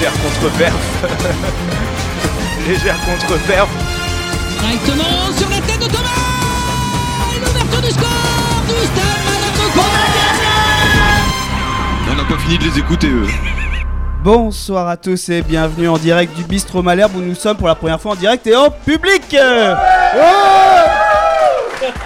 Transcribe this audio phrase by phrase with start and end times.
[0.00, 1.02] légère contre-perf.
[2.66, 3.68] légère contre-perf.
[4.58, 6.08] Directement sur la tête de Thomas
[7.38, 8.08] l'ouverture du score
[8.66, 9.80] du stade Malherbe
[12.10, 13.26] On n'a pas fini de les écouter eux.
[14.24, 17.74] Bonsoir à tous et bienvenue en direct du Bistrot Malherbe où nous sommes pour la
[17.74, 19.36] première fois en direct et en public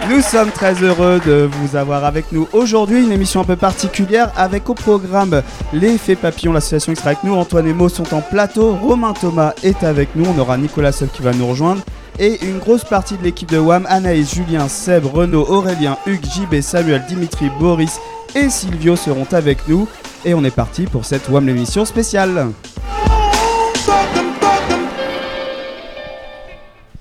[0.09, 4.31] Nous sommes très heureux de vous avoir avec nous aujourd'hui, une émission un peu particulière
[4.37, 5.43] avec au programme
[5.73, 9.53] l'effet papillon, l'association qui sera avec nous, Antoine et Mo sont en plateau, Romain Thomas
[9.63, 11.83] est avec nous, on aura Nicolas Seul qui va nous rejoindre.
[12.19, 16.61] Et une grosse partie de l'équipe de WAM, Anaïs, Julien, Seb, Renaud, Aurélien, Hugues, JB,
[16.61, 17.99] Samuel, Dimitri, Boris
[18.35, 19.89] et Silvio seront avec nous.
[20.25, 22.53] Et on est parti pour cette WAM l'émission spéciale.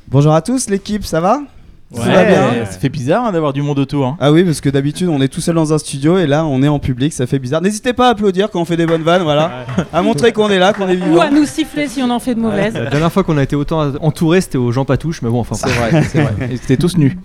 [0.08, 1.40] Bonjour à tous l'équipe, ça va?
[1.94, 4.06] Tout va bien ça fait bizarre hein, d'avoir du monde autour.
[4.06, 4.18] hein.
[4.20, 6.62] Ah oui, parce que d'habitude on est tout seul dans un studio et là on
[6.64, 7.62] est en public, ça fait bizarre.
[7.62, 10.60] N'hésitez pas à applaudir quand on fait des bonnes vannes, voilà, à montrer qu'on est
[10.60, 11.22] là, qu'on est Ou vivant.
[11.22, 12.74] à nous siffler si on en fait de mauvaises.
[12.74, 15.56] La dernière fois qu'on a été autant entouré, c'était aux Jean Patouche, mais bon, enfin,
[15.56, 16.34] C'est vrai, c'est vrai.
[16.50, 17.18] Ils étaient tous nus.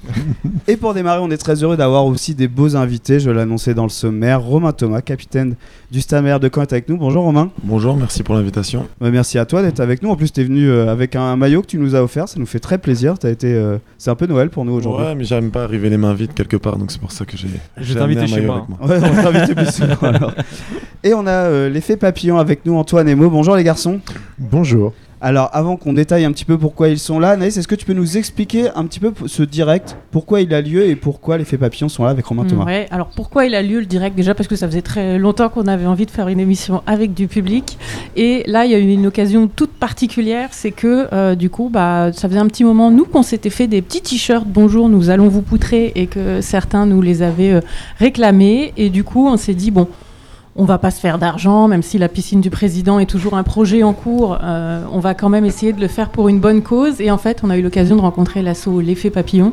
[0.67, 3.85] Et pour démarrer, on est très heureux d'avoir aussi des beaux invités, je l'annonçais dans
[3.85, 4.43] le sommaire.
[4.43, 5.55] Romain Thomas, capitaine
[5.91, 6.97] du Stamer de Caen est avec nous.
[6.99, 7.51] Bonjour Romain.
[7.65, 8.87] Bonjour, merci pour l'invitation.
[9.01, 10.11] Ouais, merci à toi d'être avec nous.
[10.11, 12.39] En plus, tu es venu euh, avec un maillot que tu nous as offert, ça
[12.39, 13.19] nous fait très plaisir.
[13.19, 15.07] T'as été, euh, c'est un peu Noël pour nous aujourd'hui.
[15.07, 17.37] Ouais, mais j'aime pas arriver les mains vides quelque part, donc c'est pour ça que
[17.37, 17.49] j'ai.
[17.77, 18.67] Je vais t'inviter chez moi.
[18.81, 20.33] avec Ouais, on t'invite plus souvent alors.
[21.05, 23.31] Et on a euh, l'effet papillon avec nous, Antoine et Mo.
[23.31, 24.01] Bonjour les garçons.
[24.39, 24.93] Bonjour.
[25.21, 27.85] Alors, avant qu'on détaille un petit peu pourquoi ils sont là, Naïs, est-ce que tu
[27.85, 31.45] peux nous expliquer un petit peu ce direct, pourquoi il a lieu et pourquoi les
[31.45, 34.15] faits papillons sont là avec Romain Thomas Ouais, alors pourquoi il a lieu le direct
[34.15, 37.15] Déjà parce que ça faisait très longtemps qu'on avait envie de faire une émission avec
[37.15, 37.79] du public.
[38.15, 41.69] Et là, il y a eu une occasion toute particulière, c'est que euh, du coup,
[41.69, 45.11] bah, ça faisait un petit moment, nous, qu'on s'était fait des petits t-shirts Bonjour, nous
[45.11, 47.61] allons vous poutrer et que certains nous les avaient euh,
[47.99, 48.73] réclamés.
[48.77, 49.89] Et du coup, on s'est dit, bon.
[50.61, 53.45] On va pas se faire d'argent, même si la piscine du président est toujours un
[53.45, 54.39] projet en cours.
[54.43, 57.01] euh, on va quand même essayer de le faire pour une bonne cause.
[57.01, 59.53] Et en fait, on a eu l'occasion de rencontrer l'assaut L'Effet Papillon.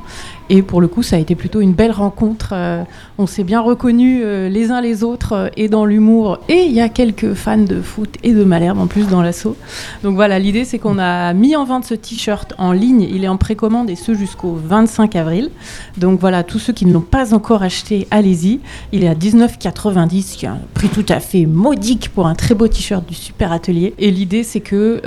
[0.50, 2.50] Et pour le coup, ça a été plutôt une belle rencontre.
[2.54, 2.84] euh,
[3.18, 6.40] on s'est bien reconnus euh, les uns les autres euh, et dans l'humour.
[6.50, 9.56] Et il y a quelques fans de foot et de Malherbe en plus dans l'assaut.
[10.04, 13.02] Donc voilà, l'idée c'est qu'on a mis en vente ce t-shirt en ligne.
[13.02, 15.50] Il est en précommande et ce jusqu'au 25 avril.
[15.98, 18.60] Donc voilà, tous ceux qui ne l'ont pas encore acheté, allez-y.
[18.92, 22.54] Il est à 19,90, qui est un prix tout à fait modique pour un très
[22.54, 23.96] beau t-shirt du Super Atelier.
[23.98, 25.02] Et l'idée c'est que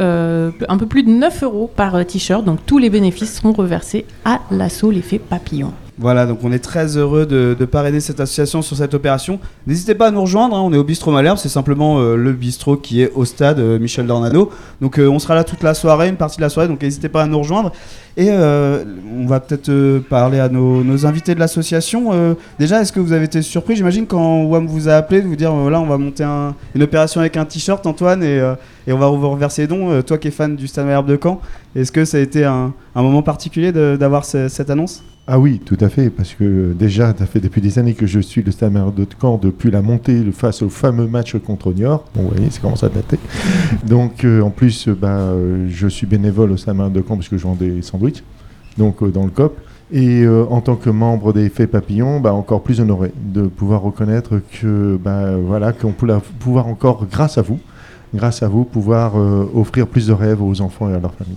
[0.68, 2.44] un peu plus de 9 euros par t-shirt.
[2.44, 5.72] Donc tous les bénéfices seront reversés à l'assaut l'effet papillon.
[6.00, 9.40] Voilà, donc on est très heureux de, parrainer cette association sur cette opération.
[9.66, 12.32] N'hésitez pas à nous rejoindre, hein, on est au bistrot Malherbe, c'est simplement euh, le
[12.32, 14.50] bistrot qui est au stade euh, Michel Dornano.
[14.80, 17.08] Donc euh, on sera là toute la soirée, une partie de la soirée, donc n'hésitez
[17.08, 17.72] pas à nous rejoindre.
[18.16, 22.36] Et on va peut-être parler à nos, invités de l'association.
[22.58, 23.76] Déjà, est-ce que vous avez été surpris?
[23.76, 26.82] J'imagine quand WAM vous a appelé de vous dire, voilà, on va monter un- une
[26.82, 28.42] opération avec un t-shirt, Antoine, et,
[28.88, 30.02] on va vous reverser les dons.
[30.02, 31.40] Toi qui es fan du stade Malherbe de Caen,
[31.76, 35.04] est-ce que ça a été un, moment particulier d'avoir ce- cette annonce?
[35.30, 38.18] Ah oui, tout à fait, parce que déjà, ça fait depuis des années que je
[38.18, 42.04] suis le Stade de Caen depuis la montée face au fameux match contre Niort.
[42.14, 43.18] Bon, vous voyez, ça commence à dater.
[43.86, 47.28] Donc, euh, en plus, euh, bah, euh, je suis bénévole au Stade de Caen parce
[47.28, 48.24] que je vends des sandwichs,
[48.78, 49.58] donc euh, dans le COP.
[49.92, 53.82] Et euh, en tant que membre des Faits Papillons, bah, encore plus honoré de pouvoir
[53.82, 57.60] reconnaître que, bah, voilà, qu'on peut pouvoir encore, grâce à vous,
[58.14, 61.36] grâce à vous, pouvoir euh, offrir plus de rêves aux enfants et à leurs familles.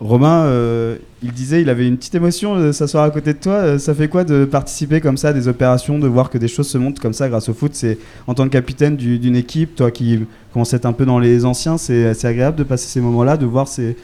[0.00, 3.54] Romain, euh, il disait, il avait une petite émotion de s'asseoir à côté de toi.
[3.54, 6.48] Euh, ça fait quoi de participer comme ça à des opérations, de voir que des
[6.48, 7.70] choses se montent comme ça grâce au foot?
[7.74, 10.20] C'est en tant que capitaine du- d'une équipe, toi qui
[10.52, 13.38] commences à être un peu dans les anciens, c'est c'est agréable de passer ces moments-là,
[13.38, 13.96] de voir ces,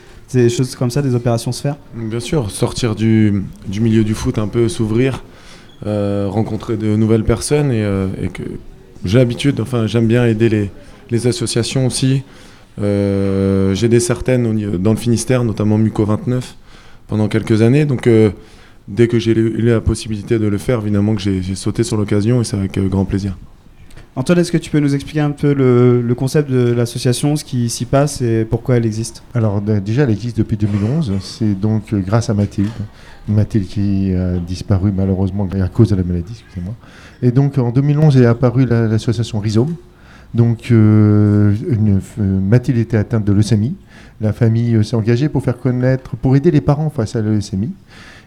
[0.48, 1.76] choses comme ça, des opérations se faire?
[1.94, 5.22] Bien sûr, sortir du, milieu du foot, un peu s'ouvrir,
[5.86, 8.42] euh, rencontrer de nouvelles personnes et, euh, que
[9.04, 10.70] j'ai l'habitude, enfin j'aime bien aider
[11.10, 12.22] les, associations aussi.
[12.80, 16.56] Euh, j'ai aidé certaines dans le Finistère, notamment Muco 29,
[17.10, 17.84] pendant quelques années.
[17.84, 18.30] Donc euh,
[18.88, 22.40] dès que j'ai eu la possibilité de le faire, évidemment que j'ai sauté sur l'occasion
[22.40, 23.36] et c'est avec euh, grand plaisir.
[24.16, 27.44] Antoine, est-ce que tu peux nous expliquer un peu le, le concept de l'association, ce
[27.44, 29.22] qui s'y passe et pourquoi elle existe?
[29.34, 31.12] Alors déjà, elle existe depuis 2011.
[31.20, 32.68] C'est donc euh, grâce à Mathilde.
[33.28, 36.74] Mathilde qui a disparu malheureusement à cause de la maladie, excusez-moi.
[37.22, 39.74] Et donc en 2011 est apparue la- l'association Rhizome.
[40.34, 42.00] Donc euh, une
[42.40, 43.74] Mathilde était atteinte de leucémie.
[44.20, 47.38] La famille euh, s'est engagée pour faire connaître, pour aider les parents face à la.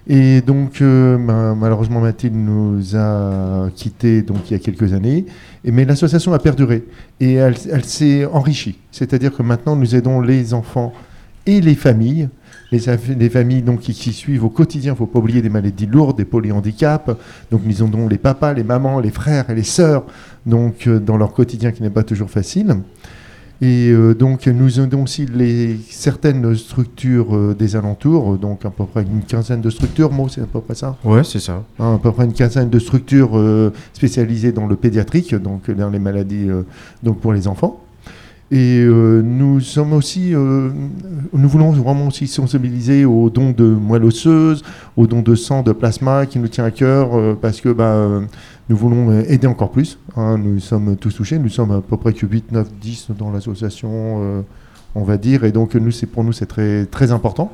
[0.06, 5.26] Et donc euh, ma- malheureusement Mathilde nous a quittés donc il y a quelques années.
[5.64, 6.84] Mais l'association a perduré
[7.20, 7.56] et elle,
[7.86, 8.78] s'est enrichie.
[8.92, 10.94] C'est-à-dire que maintenant nous aidons les enfants
[11.46, 12.30] et les familles
[12.74, 16.18] les, familles donc, qui, suivent au quotidien, il ne faut pas oublier des maladies lourdes,
[16.18, 17.12] des polyhandicaps.
[17.52, 20.06] Donc nous donc les papas, les mamans, les frères et les sœurs
[20.46, 22.78] donc, euh, dans leur quotidien qui n'est pas toujours facile.
[23.64, 28.84] Et euh, donc nous avons aussi les, certaines structures euh, des alentours, donc à peu
[28.84, 31.64] près une quinzaine de structures, moi c'est à peu près ça Ouais, c'est ça.
[31.80, 35.90] Hein, à peu près une quinzaine de structures euh, spécialisées dans le pédiatrique, donc dans
[35.90, 36.50] les maladies
[37.04, 37.83] donc pour les enfants.
[38.54, 40.70] Et euh, nous sommes aussi, euh,
[41.34, 44.62] nous voulons vraiment aussi sensibiliser aux dons de moelle osseuse,
[44.96, 48.08] aux dons de sang, de plasma, qui nous tient à cœur, euh, parce que bah,
[48.70, 49.98] nous voulons aider encore plus.
[50.16, 50.38] hein.
[50.38, 54.46] nous sommes tous touchés, nous sommes à peu près que 8, 9, 10 dans l'association,
[54.94, 57.52] on va dire, et donc nous, c'est pour nous c'est très très important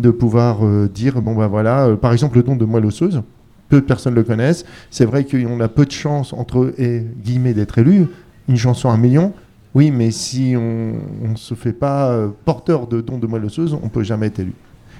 [0.00, 3.20] de pouvoir dire bon ben voilà, par exemple le don de moelle osseuse
[3.68, 4.64] peu de personnes le connaissent.
[4.90, 8.06] C'est vrai qu'on a peu de chance, entre et, guillemets, d'être élu.
[8.48, 9.34] Une chance sur un million.
[9.74, 13.76] Oui, mais si on ne se fait pas euh, porteur de dons de moelle osseuse,
[13.82, 14.54] on peut jamais être élu.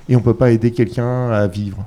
[0.08, 1.86] Et on peut pas aider quelqu'un à vivre.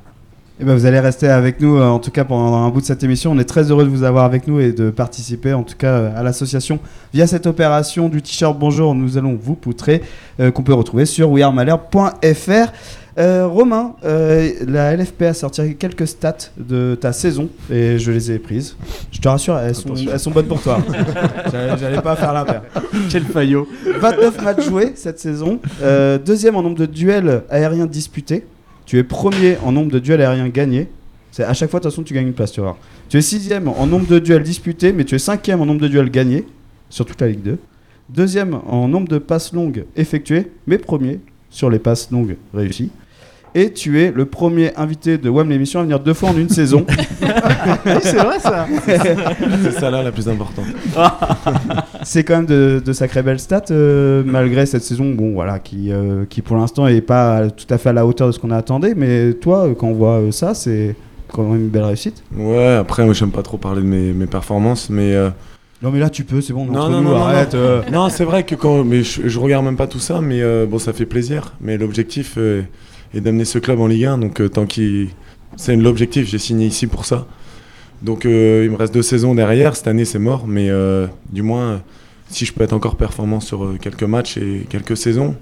[0.60, 2.86] Eh ben, vous allez rester avec nous, euh, en tout cas pendant un bout de
[2.86, 3.32] cette émission.
[3.32, 5.94] On est très heureux de vous avoir avec nous et de participer, en tout cas,
[5.94, 6.80] euh, à l'association
[7.14, 8.96] via cette opération du t-shirt Bonjour.
[8.96, 10.02] Nous allons vous poutrer,
[10.54, 12.72] qu'on peut retrouver sur wearemalheur.fr.
[13.18, 18.32] Euh, Romain, euh, la LFP a sorti quelques stats de ta saison et je les
[18.32, 18.78] ai prises.
[19.12, 20.82] Je te rassure, elles sont, elles sont bonnes pour toi.
[21.52, 22.62] J'allais- J'allais pas faire l'impair.
[23.10, 23.68] Quel faillot
[24.00, 25.60] 29 matchs joués cette saison.
[25.82, 28.46] Euh, deuxième en nombre de duels aériens disputés.
[28.86, 30.88] Tu es premier en nombre de duels aériens gagnés.
[31.34, 32.78] C'est à chaque fois, de toute façon, tu gagnes une place, tu voir.
[33.10, 35.88] Tu es sixième en nombre de duels disputés, mais tu es cinquième en nombre de
[35.88, 36.46] duels gagnés
[36.90, 37.58] sur toute la Ligue 2.
[38.10, 41.20] Deuxième en nombre de passes longues effectuées, mais premier
[41.52, 42.90] sur les passes longues réussies.
[43.54, 46.48] Et tu es le premier invité de WAM l'émission à venir deux fois en une
[46.48, 46.86] saison.
[48.02, 48.66] c'est vrai ça
[49.62, 50.68] C'est ça là la plus importante.
[52.04, 55.92] C'est quand même de, de sacrées belles stats, euh, malgré cette saison bon, voilà, qui,
[55.92, 58.52] euh, qui pour l'instant n'est pas tout à fait à la hauteur de ce qu'on
[58.52, 58.96] attendait.
[58.96, 60.96] Mais toi, euh, quand on voit euh, ça, c'est
[61.28, 62.24] quand même une belle réussite.
[62.36, 65.14] Ouais, après, moi, j'aime pas trop parler de mes, mes performances, mais.
[65.14, 65.30] euh,
[65.82, 67.54] Non, mais là, tu peux, c'est bon, Non, non, nous, non, non, arrête.
[67.54, 67.60] non.
[67.60, 67.82] euh.
[67.92, 68.84] Non, c'est vrai que quand.
[68.84, 71.54] Mais je, je regarde même pas tout ça, mais euh, bon, ça fait plaisir.
[71.60, 72.62] Mais l'objectif euh,
[73.16, 74.18] est d'amener ce club en Ligue 1.
[74.20, 75.10] Donc, tant qu'il.
[75.58, 77.26] C'est l'objectif, j'ai signé ici pour ça.
[78.04, 79.76] Donc, il me reste deux saisons derrière.
[79.76, 80.46] Cette année, c'est mort.
[80.48, 80.70] Mais
[81.32, 81.82] du moins,
[82.30, 85.36] si je peux être encore performant sur quelques matchs et quelques saisons,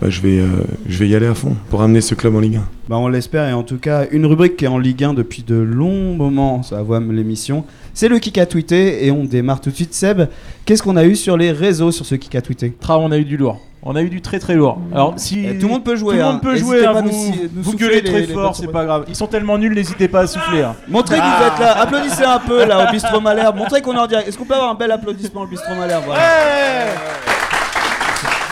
[0.00, 0.46] bah, je, vais, euh,
[0.88, 2.62] je vais y aller à fond pour amener ce club en Ligue 1.
[2.88, 5.42] Bah, on l'espère, et en tout cas, une rubrique qui est en Ligue 1 depuis
[5.42, 7.64] de longs moments, ça voit l'émission.
[7.94, 9.92] C'est le kick à tweeter, et on démarre tout de suite.
[9.94, 10.22] Seb,
[10.64, 13.18] qu'est-ce qu'on a eu sur les réseaux sur ce kick à tweeter Tra, on a
[13.18, 13.60] eu du lourd.
[13.82, 14.78] On a eu du très très lourd.
[14.92, 16.32] Alors si Et tout le monde peut jouer, tout le hein.
[16.32, 18.66] monde peut jouer, pas hein, à nous vous, nous gueulez les- très les fort, c'est
[18.70, 19.04] pas grave.
[19.08, 20.60] Ils sont tellement nuls, n'hésitez pas à souffler.
[20.60, 20.74] hein.
[20.86, 23.98] Montrez que vous êtes là, applaudissez un peu là au bistrot Malherbe, montrez qu'on est
[23.98, 24.28] en direct.
[24.28, 26.20] Est-ce qu'on peut avoir un bel applaudissement au bistrot Malherbe voilà.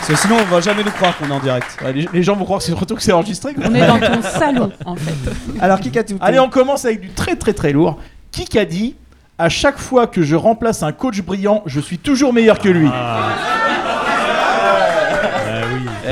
[0.09, 1.77] Que sinon on va jamais nous croire qu'on est en direct.
[1.83, 3.53] Ouais, les, les gens vont croire que c'est surtout que c'est enregistré.
[3.53, 3.65] quoi.
[3.69, 5.13] On est dans ton salon, en fait.
[5.61, 7.99] Alors qui a tout Allez, on commence avec du très très très lourd.
[8.31, 8.95] Qui a dit
[9.37, 12.89] à chaque fois que je remplace un coach brillant, je suis toujours meilleur que lui.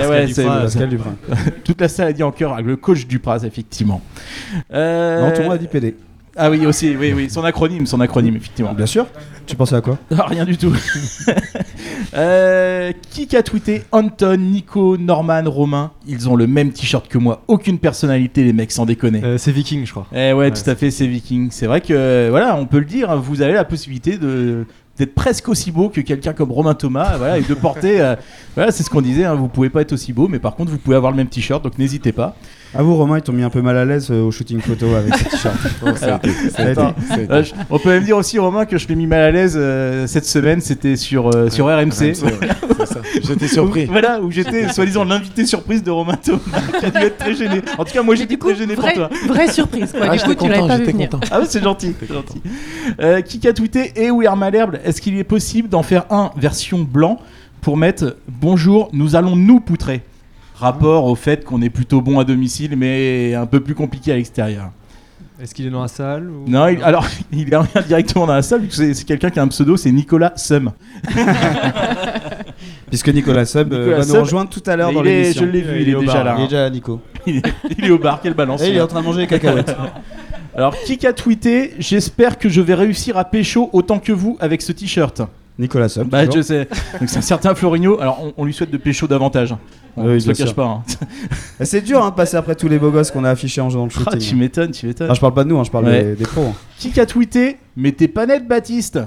[0.09, 1.11] Ouais, c'est Pascal Duprat.
[1.63, 4.01] toute la salle a dit en chœur le coach du Pras, effectivement.
[4.73, 5.95] Euh, Non, tout le monde a dit PD.
[6.37, 8.73] Ah oui, aussi, oui, oui, son acronyme, son acronyme, effectivement.
[8.73, 9.07] Bien sûr.
[9.47, 10.73] Tu pensais à quoi Ah, Rien du tout.
[12.13, 15.91] Euh, qui a tweeté Anton, Nico, Norman, Romain?
[16.07, 17.43] Ils ont le même t-shirt que moi.
[17.47, 19.23] Aucune personnalité, les mecs, sans déconner.
[19.23, 20.07] Euh, c'est Viking, je crois.
[20.15, 21.49] Eh ouais, tout à fait, c'est Viking.
[21.51, 24.65] C'est vrai que, voilà, on peut le dire, hein, vous avez la possibilité de
[24.97, 28.15] d'être presque aussi beau que quelqu'un comme Romain Thomas, voilà, et de porter, euh,
[28.55, 30.71] voilà, c'est ce qu'on disait, hein, vous pouvez pas être aussi beau, mais par contre,
[30.71, 32.35] vous pouvez avoir le même t-shirt, donc n'hésitez pas.
[32.75, 34.93] À vous Romain, ils t'ont mis un peu mal à l'aise euh, au shooting photo
[34.93, 35.55] avec ce t-shirt.
[36.59, 39.55] Été- euh, on peut même dire aussi, Romain, que je l'ai mis mal à l'aise
[39.57, 41.77] euh, cette semaine, c'était sur, euh, sur RMC.
[41.91, 42.13] RMC, ouais,
[42.79, 42.99] c'est ça.
[43.23, 43.85] J'étais surpris.
[43.85, 46.39] Voilà, où j'étais soi-disant l'invité surprise de Romain Thomas,
[46.79, 47.61] qui a dû être très gêné.
[47.77, 49.09] En tout cas, moi j'étais très gêné pour vraie, toi.
[49.27, 50.07] vraie surprise, quoi.
[50.09, 51.09] Ah, du coup, j'étais tu l'avais content, pas vu j'étais venir.
[51.09, 51.27] content.
[51.31, 52.41] Ah ouais, c'est gentil, gentil.
[53.01, 56.31] Euh, qui a tweeté Et où est Malherbe Est-ce qu'il est possible d'en faire un
[56.37, 57.19] version blanc
[57.59, 60.01] pour mettre Bonjour, nous allons nous poutrer?
[60.55, 64.15] Rapport au fait qu'on est plutôt bon à domicile, mais un peu plus compliqué à
[64.15, 64.69] l'extérieur.
[65.41, 68.33] Est-ce qu'il est dans la salle ou- Non, il- alors il est rien directement dans
[68.33, 70.71] la salle, vu que c'est c'est quelqu'un qui a un pseudo, c'est Nicolas Sum.
[72.89, 75.41] Puisque Nicolas Sub euh, Nicolas va Sub, nous rejoindre tout à l'heure dans est- l'émission.
[75.45, 76.23] je l'ai vu, il est déjà bar.
[76.23, 77.01] là, Il est déjà là, Nico.
[77.27, 77.43] Il est,
[77.77, 78.61] il est au bar, quelle balance.
[78.63, 79.75] Et il est en train de manger les cacahuètes.
[80.57, 84.61] Alors, qui a tweeté J'espère que je vais réussir à pécho autant que vous avec
[84.61, 85.21] ce t-shirt.
[85.59, 86.07] Nicolas Sub.
[86.09, 86.37] Bah, toujours.
[86.37, 86.67] je sais.
[86.99, 87.99] Donc, c'est un certain Florigno.
[87.99, 89.55] Alors, on, on lui souhaite de pécho davantage.
[89.95, 90.55] On Oui, se le cache sûr.
[90.55, 90.65] pas.
[90.65, 90.83] hein.
[91.61, 93.85] C'est dur hein, de passer après tous les beaux gosses qu'on a affichés en jouant
[93.85, 94.37] le Ah, tu shooting.
[94.37, 95.07] m'étonnes, tu m'étonnes.
[95.09, 96.03] Ah, je parle pas de nous, hein, je parle Ouais.
[96.03, 96.43] des, des pros.
[96.45, 96.53] hein.
[96.77, 98.99] Qui a tweeté Mais t'es pas net, Baptiste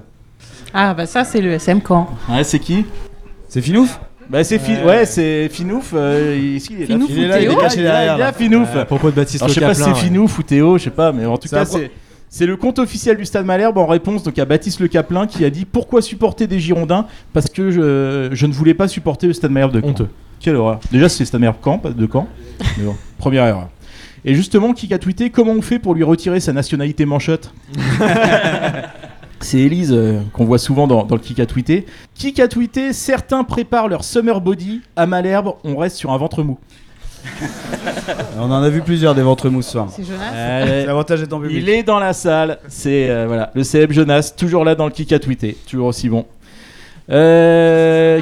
[0.75, 2.09] Ah, bah ça, c'est le SM Camp.
[2.29, 2.85] Ouais, c'est qui
[3.49, 4.01] C'est Finouf?
[4.31, 5.93] Bah c'est Fi- ouais, c'est Finouf.
[5.95, 7.15] euh, ici, il est Finouf là.
[7.15, 8.27] ou Il est là, il est Théo caché Il est là, derrière, il est là,
[8.27, 8.33] là.
[8.33, 8.77] Finouf.
[8.77, 10.07] À propos de Baptiste Alors, je sais Le pas si c'est Caplin, ouais.
[10.09, 11.91] Finouf ou Théo, je sais pas, mais en tout C'est cas, un pro- c'est.
[12.33, 15.45] C'est le compte officiel du Stade Malherbe en réponse donc à Baptiste Le Caplin qui
[15.45, 17.07] a dit pourquoi supporter des Girondins?
[17.33, 19.89] Parce que je, je ne voulais pas supporter le Stade Malherbe de Caen.
[19.89, 20.09] Honteux.
[20.39, 20.79] Quelle horreur.
[20.93, 22.29] Déjà c'est le Stade Malherbe Caen, pas de Caen.
[22.79, 23.69] Mais bon, première erreur.
[24.25, 27.53] Et justement, qui a tweeté comment on fait pour lui retirer sa nationalité manchotte?
[29.41, 31.87] C'est Elise euh, qu'on voit souvent dans, dans le Kik a tweeté.
[32.15, 36.43] Kik a tweeté certains préparent leur summer body à Malherbe, on reste sur un ventre
[36.43, 36.59] mou.
[38.39, 39.89] On en a vu plusieurs des ventres mous ce soir.
[39.95, 40.33] C'est Jonas.
[40.33, 41.59] Euh, L'avantage est en public.
[41.63, 42.59] Il est dans la salle.
[42.69, 46.09] C'est euh, voilà le célèbre Jonas, toujours là dans le kick à tweeter, toujours aussi
[46.09, 46.27] bon.
[47.11, 48.21] Euh,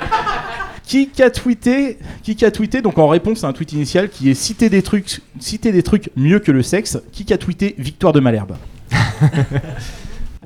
[0.84, 4.34] qui a tweeté, qui a tweeté donc en réponse à un tweet initial qui est
[4.34, 6.98] citer des trucs, citer des trucs mieux que le sexe.
[7.12, 8.56] Qui a tweeté victoire de Malherbe.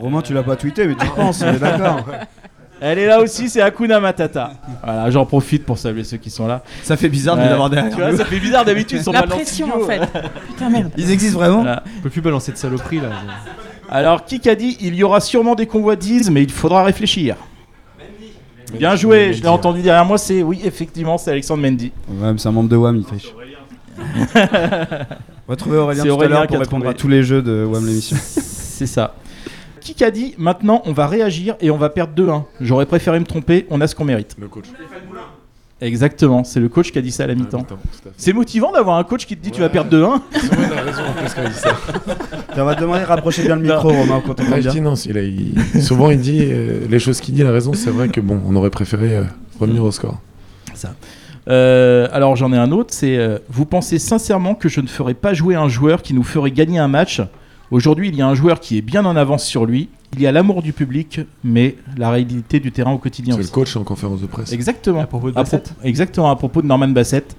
[0.02, 2.04] Romain, tu l'as pas tweeté, mais tu y penses, on est d'accord.
[2.84, 4.54] Elle est là aussi, c'est Hakuna Matata.
[4.82, 6.64] Voilà, j'en profite pour saluer ceux qui sont là.
[6.82, 7.46] Ça fait bizarre de Ouais.
[7.46, 7.92] les avoir derrière.
[7.94, 8.16] Tu vois, nous.
[8.18, 9.84] ça fait bizarre d'habitude, ils sont La pas dans le pression studio.
[9.84, 10.00] en fait.
[10.48, 10.90] Putain merde.
[10.96, 11.84] Ils existent vraiment Voilà.
[11.98, 13.10] On peut plus balancer de saloperie là.
[13.88, 17.36] Alors, qui a dit il y aura sûrement des convoitises, mais il faudra réfléchir.
[18.74, 21.92] Bien joué, je l'ai entendu derrière moi, c'est oui, effectivement, c'est Alexandre Mendy.
[22.08, 23.32] Ouais, mais c'est un membre de WAM, il triche.
[25.46, 26.88] On va trouver Aurélien C'est tout à Aurélien l'heure qui a pour répondre trouvé.
[26.96, 28.16] à tous les jeux de WAM l'émission.
[28.20, 29.14] C'est ça.
[29.82, 33.24] Qui a dit maintenant on va réagir et on va perdre 2-1 J'aurais préféré me
[33.24, 34.36] tromper, on a ce qu'on mérite.
[34.38, 34.66] Le coach.
[35.80, 37.66] Exactement, c'est le coach qui a dit ça à la mi-temps.
[38.16, 40.82] C'est motivant d'avoir un coach qui te dit tu vas perdre 2-1 C'est vrai, t'as
[40.82, 41.76] raison en plus quand il dit ça.
[42.56, 44.62] on va te demander de rapprocher bien le micro, Romain, quand on Ah, va je
[44.62, 44.72] bien.
[44.74, 47.50] dis non, il a- il- souvent il dit euh, les choses qu'il dit, il a
[47.50, 47.72] raison.
[47.72, 49.24] C'est vrai que bon, on aurait préféré euh,
[49.58, 50.20] revenir au score.
[51.48, 55.14] Euh, alors j'en ai un autre, c'est euh, vous pensez sincèrement que je ne ferai
[55.14, 57.20] pas jouer un joueur qui nous ferait gagner un match
[57.72, 59.88] Aujourd'hui, il y a un joueur qui est bien en avance sur lui.
[60.12, 63.48] Il y a l'amour du public, mais la réalité du terrain au quotidien C'est le
[63.48, 64.52] coach en conférence de presse.
[64.52, 65.00] Exactement.
[65.00, 65.72] À propos de À Bassett.
[65.82, 67.34] exactement à propos de Norman Bassett,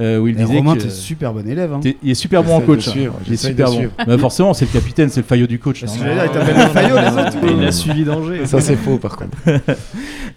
[0.00, 1.72] euh, où il disait Romain, que t'es super bon élève.
[1.72, 1.80] Hein.
[2.02, 2.88] il est super bon en coach.
[2.88, 3.90] suivre, il est j'essaie super bon.
[4.04, 5.84] Bah forcément, c'est le capitaine, c'est le faillot du coach.
[5.84, 7.56] Dire, il t'appelle le faillot, les autres.
[7.56, 8.46] Il a suivi danger.
[8.46, 9.36] Ça c'est faux par contre.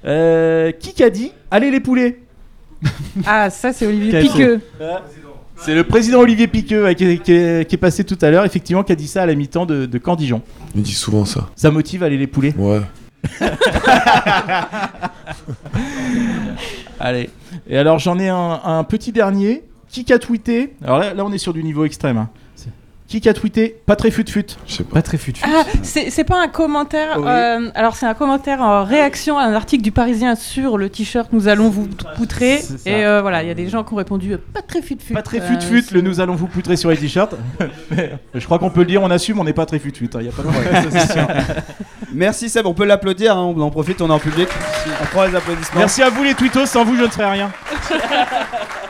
[0.06, 2.20] Euh, qui a dit Allez les poulets
[3.26, 4.20] Ah ça c'est Olivier.
[4.20, 4.60] Piqueux.
[5.66, 8.30] C'est le président Olivier Piqueux euh, qui, est- qui est, qui est passé tout à
[8.30, 10.42] l'heure, effectivement, qui a dit ça à la mi-temps de, de Caen Dijon.
[10.76, 11.48] Il dit souvent ça.
[11.56, 12.82] Ça motive Allez les poulets Ouais.
[17.00, 17.30] Allez.
[17.68, 19.64] Et alors j'en ai un, un petit dernier.
[19.90, 20.74] Qui a tweeté?
[20.84, 22.18] Alors là, là, on est sur du niveau extrême.
[22.18, 22.28] hein.
[23.22, 24.46] Qui a tweeté Pas très fut-fut.
[24.68, 24.96] Je sais pas.
[24.96, 27.18] Pas très fut Ah, c'est c'est pas un commentaire.
[27.18, 27.26] Oui.
[27.28, 31.30] euh, alors, c'est un commentaire en réaction à un article du Parisien sur le t-shirt
[31.32, 32.62] Nous allons vous poutrer.
[32.86, 35.14] Et euh, voilà, il y a des gens qui ont répondu euh, pas très fut-fut.
[35.14, 37.36] Pas très fut-fut, c'est- le nous allons vous poutrer sur les t-shirts.
[38.34, 40.10] Je crois qu'on peut le dire, on assume, on n'est pas très fut-fut.
[40.20, 41.28] Il y a pas de problème, ça, c'est sûr.
[42.14, 44.48] Merci Seb, on peut l'applaudir, hein, on en profite, on est en public.
[45.02, 45.80] On prend les applaudissements.
[45.80, 47.52] Merci à vous les tweetos, sans vous je ne serais rien.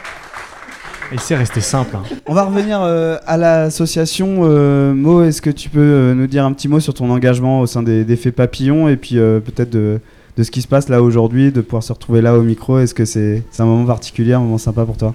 [1.13, 1.95] Et c'est resté simple.
[1.95, 2.03] hein.
[2.25, 4.39] On va revenir euh, à l'association.
[4.43, 7.59] Euh, Mo, est-ce que tu peux euh, nous dire un petit mot sur ton engagement
[7.59, 9.99] au sein des, des Faits Papillons et puis euh, peut-être de,
[10.37, 12.79] de ce qui se passe là aujourd'hui, de pouvoir se retrouver là au micro?
[12.79, 15.13] Est-ce que c'est c'est un moment particulier, un moment sympa pour toi?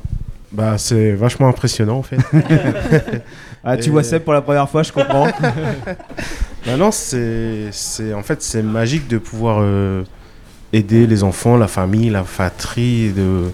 [0.52, 2.18] Bah, c'est vachement impressionnant en fait.
[3.64, 5.26] Ah, tu Et- vois Seb pour la première fois, je comprends.
[6.66, 10.04] bah non, c'est, c'est en fait c'est magique de pouvoir euh,
[10.72, 13.46] aider les enfants, la famille, la fratrie, de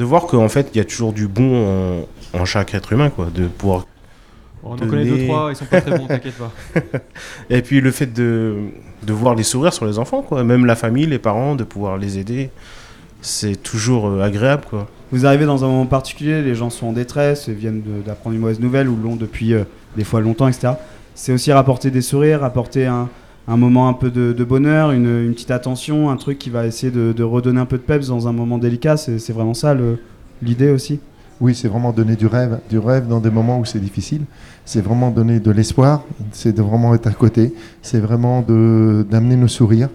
[0.00, 2.02] de voir qu'en fait il y a toujours du bon
[2.34, 3.86] en, en chaque être humain quoi, de pouvoir
[4.64, 6.50] On en connaît deux, trois, ils sont pas très bons, t'inquiète pas.
[7.50, 8.56] et puis le fait de
[9.02, 11.98] de voir les sourires sur les enfants quoi, même la famille, les parents, de pouvoir
[11.98, 12.50] les aider,
[13.20, 14.88] c'est toujours euh, agréable quoi.
[15.12, 18.60] Vous arrivez dans un moment particulier, les gens sont en détresse, viennent d'apprendre une mauvaise
[18.60, 19.64] nouvelle ou l'ont depuis euh,
[19.96, 20.74] des fois longtemps, etc.
[21.14, 23.10] C'est aussi rapporter des sourires, apporter un,
[23.48, 27.12] un moment un peu de, bonheur, une, petite attention, un truc qui va essayer de,
[27.12, 28.96] de redonner un peu de peps dans un moment délicat.
[28.96, 29.76] C'est vraiment ça
[30.42, 31.00] l'idée aussi.
[31.40, 34.22] Oui, c'est vraiment donner du rêve, du rêve dans des moments où c'est difficile.
[34.66, 39.48] C'est vraiment donner de l'espoir, c'est de vraiment être à côté, c'est vraiment d'amener nos
[39.48, 39.88] sourires.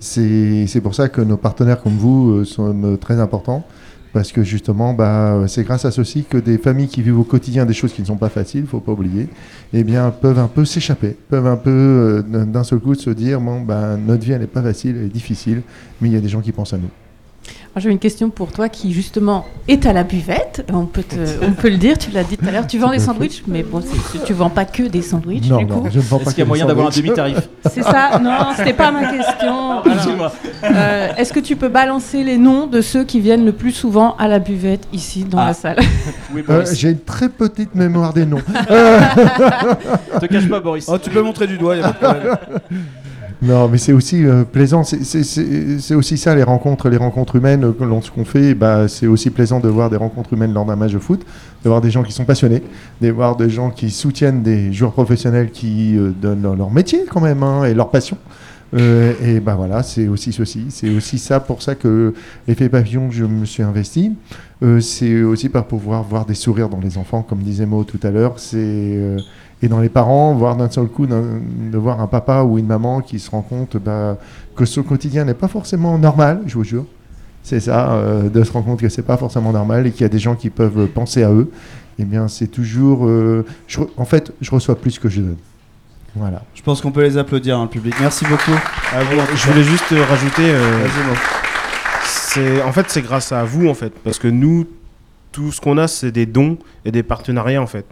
[0.00, 3.64] C'est c'est pour ça que nos partenaires comme vous euh, sont euh, très importants,
[4.12, 7.64] parce que justement, bah, c'est grâce à ceci que des familles qui vivent au quotidien
[7.64, 9.28] des choses qui ne sont pas faciles, faut pas oublier,
[9.72, 13.40] eh bien, peuvent un peu s'échapper, peuvent un peu euh, d'un seul coup se dire,
[13.40, 15.62] bon, bah, notre vie elle n'est pas facile, elle est difficile,
[16.00, 16.90] mais il y a des gens qui pensent à nous.
[17.74, 20.62] J'ai une question pour toi qui justement est à la buvette.
[20.72, 22.66] On peut, te- on peut le dire, tu l'as dit tout à l'heure.
[22.66, 23.80] Tu vends des sandwichs, mais bon,
[24.26, 25.48] tu vends pas que des sandwichs.
[25.48, 27.48] non, du non, je ne vends pas Est-ce qu'il y a moyen d'avoir un demi-tarif
[27.70, 29.82] C'est ça Non, c'était pas ma question.
[29.86, 30.32] Excuse-moi.
[30.64, 34.16] Euh, Est-ce que tu peux balancer les noms de ceux qui viennent le plus souvent
[34.18, 35.46] à la buvette ici dans Ah.
[35.46, 35.78] la salle?
[36.34, 36.64] Oui, Euh.
[36.74, 38.40] J'ai une très petite mémoire des noms.
[40.20, 40.86] Te cache pas, Boris.
[40.88, 42.36] Oh, tu peux montrer du doigt, y a pas de problème.
[43.42, 44.84] Non, mais c'est aussi euh, plaisant.
[44.84, 47.64] C'est- aussi ça, les rencontres, les rencontres humaines.
[47.64, 50.92] euh, qu'on fait, bah, c'est aussi plaisant de voir des rencontres humaines lors d'un match
[50.92, 51.26] de foot,
[51.64, 52.62] de voir des gens qui sont passionnés,
[53.00, 57.20] de voir des gens qui soutiennent des joueurs professionnels qui euh, donnent leur, métier quand
[57.20, 58.16] même hein, et leur passion.
[58.74, 60.66] Euh, et ben voilà, c'est aussi ceci.
[60.70, 62.14] C'est aussi ça pour ça que
[62.46, 64.12] l'effet papillon je me suis investi.
[64.80, 68.12] C'est aussi par pouvoir voir des sourires dans les enfants, comme disait Mo tout à
[68.12, 68.34] l'heure.
[68.36, 69.16] C'est
[69.62, 73.00] et dans les parents, voir d'un seul coup de voir un papa ou une maman
[73.00, 74.18] qui se rend compte bah,
[74.56, 76.84] que son quotidien n'est pas forcément normal, je vous jure.
[77.44, 80.04] C'est ça, euh, de se rendre compte que c'est pas forcément normal et qu'il y
[80.04, 81.50] a des gens qui peuvent penser à eux.
[81.98, 83.06] Eh bien, c'est toujours.
[83.06, 85.36] euh, je en fait, je reçois plus que je donne.
[86.14, 86.42] Voilà.
[86.54, 87.94] Je pense qu'on peut les applaudir, hein, le public.
[88.00, 88.52] Merci beaucoup.
[88.92, 90.42] À vous, en tout Je voulais juste euh, rajouter.
[90.44, 90.86] euh,
[92.04, 94.66] c'est en fait c'est grâce à vous en fait parce que nous
[95.32, 97.86] tout ce qu'on a c'est des dons et des partenariats en fait.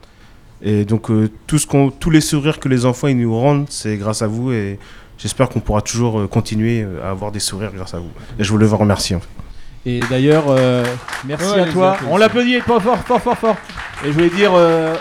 [0.62, 3.66] Et donc euh, tout ce qu'on tous les sourires que les enfants ils nous rendent
[3.70, 4.78] c'est grâce à vous et
[5.16, 8.10] j'espère qu'on pourra toujours euh, continuer euh, à avoir des sourires grâce à vous.
[8.38, 9.16] Et je voulais vous remercier.
[9.16, 9.28] En fait.
[9.86, 10.84] Et d'ailleurs, euh,
[11.24, 11.96] merci Ouais, à toi.
[12.10, 13.56] On l'applaudit fort, fort, fort, fort, fort.
[14.04, 14.94] Et je voulais dire, euh,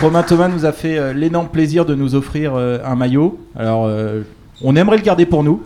[0.00, 3.38] Romain Thomas nous a fait euh, l'énorme plaisir de nous offrir euh, un maillot.
[3.54, 4.22] Alors, euh,
[4.62, 5.62] on aimerait le garder pour nous.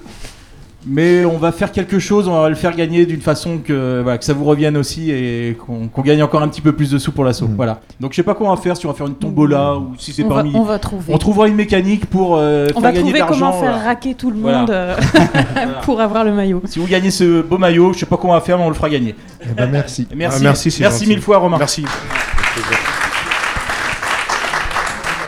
[0.88, 4.19] Mais on va faire quelque chose, on va le faire gagner d'une façon que, voilà,
[4.19, 7.11] que ça vous revienne aussi et qu'on gagne encore un petit peu plus de sous
[7.11, 7.49] pour l'assaut.
[7.57, 7.81] Voilà.
[7.99, 9.95] Donc je sais pas quoi on va faire, si on va faire une tombola ou
[9.99, 10.52] si c'est on, va, parmi.
[10.55, 11.12] on va trouver.
[11.12, 13.61] On trouvera une mécanique pour euh, On faire va gagner de trouver comment l'argent.
[13.61, 13.85] faire voilà.
[13.85, 14.59] raquer tout le Voilà.
[14.61, 14.95] monde euh,
[15.83, 16.62] pour avoir le maillot.
[16.66, 18.69] Si vous gagnez ce beau maillot, je sais pas comment on va faire, mais on
[18.69, 19.14] le fera gagner.
[19.43, 20.07] Eh ben, merci.
[20.14, 21.09] Merci, Ah, merci, c'est merci gentil.
[21.11, 21.59] mille fois Romain.
[21.59, 21.85] Merci.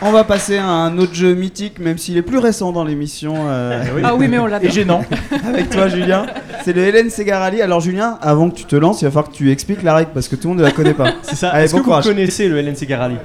[0.01, 3.33] On va passer à un autre jeu mythique, même s'il est plus récent dans l'émission.
[3.49, 4.71] euh, Ah oui, mais on Et l'adore.
[4.71, 5.03] gênant.
[5.45, 6.25] avec toi, Julien.
[6.63, 7.61] C'est le Hélène Segarali.
[7.61, 10.11] Alors, Julien, avant que tu te lances, il va falloir que tu expliques la règle
[10.13, 11.11] parce que tout le monde ne la connaît pas.
[11.23, 11.49] C'est ça.
[11.49, 13.15] Allez, Est-ce bon que vous connaissez le LNC Garali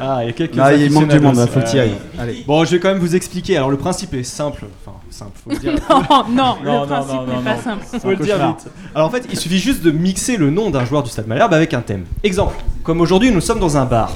[0.00, 1.40] Ah, il y a quelques Ah, il manque du monde, aficionados.
[1.40, 1.94] là, faut que tu y ailles.
[2.18, 2.44] Euh, Allez.
[2.46, 3.56] Bon, je vais quand même vous expliquer.
[3.56, 4.64] Alors, le principe est simple.
[4.86, 5.74] Enfin, simple, faut le dire.
[5.90, 7.84] Non, non, Non, le non, principe n'est pas simple.
[8.00, 8.70] Faut le dire vite.
[8.94, 11.52] Alors en fait, il suffit juste de mixer le nom d'un joueur du Stade Malherbe
[11.52, 12.04] avec un thème.
[12.22, 12.54] Exemple,
[12.84, 14.12] comme aujourd'hui nous sommes dans un bar.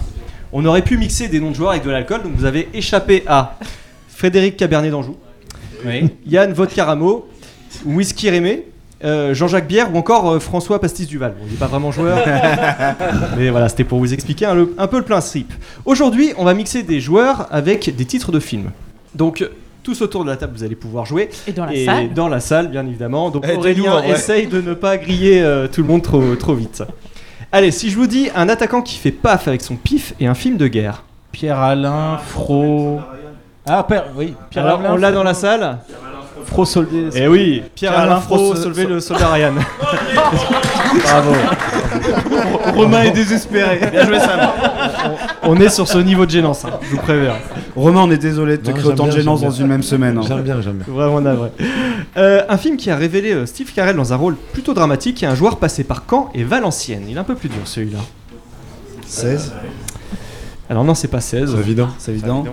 [0.52, 3.22] On aurait pu mixer des noms de joueurs avec de l'alcool, donc vous avez échappé
[3.26, 3.56] à
[4.08, 5.16] Frédéric Cabernet d'Anjou,
[6.26, 7.28] Yann Vodkaramo,
[7.86, 8.64] Whisky Rémé,
[9.04, 11.34] euh, Jean-Jacques Bière ou encore euh, François Pastis Duval.
[11.38, 12.18] Bon, il n'est pas vraiment joueur,
[13.38, 15.52] mais voilà, c'était pour vous expliquer un, le- un peu le principe.
[15.86, 18.70] Aujourd'hui, on va mixer des joueurs avec des titres de films.
[19.14, 19.48] Donc,
[19.82, 21.30] tous autour de la table, vous allez pouvoir jouer.
[21.48, 22.12] Et dans la Et salle.
[22.12, 23.30] dans la salle, bien évidemment.
[23.30, 24.10] Donc Eh, Aurélien ouais.
[24.10, 26.82] essaye de ne pas griller euh, tout le monde trop, trop vite.
[27.52, 30.34] Allez, si je vous dis un attaquant qui fait paf avec son pif et un
[30.34, 31.02] film de guerre.
[31.32, 33.00] Pierre-Alain, Fro.
[33.66, 34.34] Ah, Père, oui.
[34.56, 35.78] Alors, Pierre-Alain, on l'a dans la salle
[36.46, 37.08] Fro Soldé.
[37.14, 39.52] Eh oui, Pierre-Alain Fro, Fro, sauver Sol- le soldat Ryan.
[41.02, 41.32] Bravo.
[42.74, 43.80] Romain est désespéré.
[43.90, 44.40] Bien joué Sam.
[45.42, 47.34] On, on est sur ce niveau de gênance, hein, je vous préviens.
[47.76, 50.18] Romain, on est désolé de te créer autant de gênance dans une même semaine.
[50.18, 50.22] hein.
[50.26, 50.92] J'aime bien, j'aime bien.
[50.94, 51.50] Vraiment navré.
[52.16, 55.26] Euh, un film qui a révélé euh, Steve Carell dans un rôle plutôt dramatique et
[55.26, 57.04] un joueur passé par Caen et Valenciennes.
[57.08, 57.98] Il est un peu plus dur celui-là.
[59.06, 59.52] 16,
[60.68, 61.50] Alors non, c'est pas 16.
[61.52, 61.88] C'est évident.
[61.98, 62.44] c'est évident.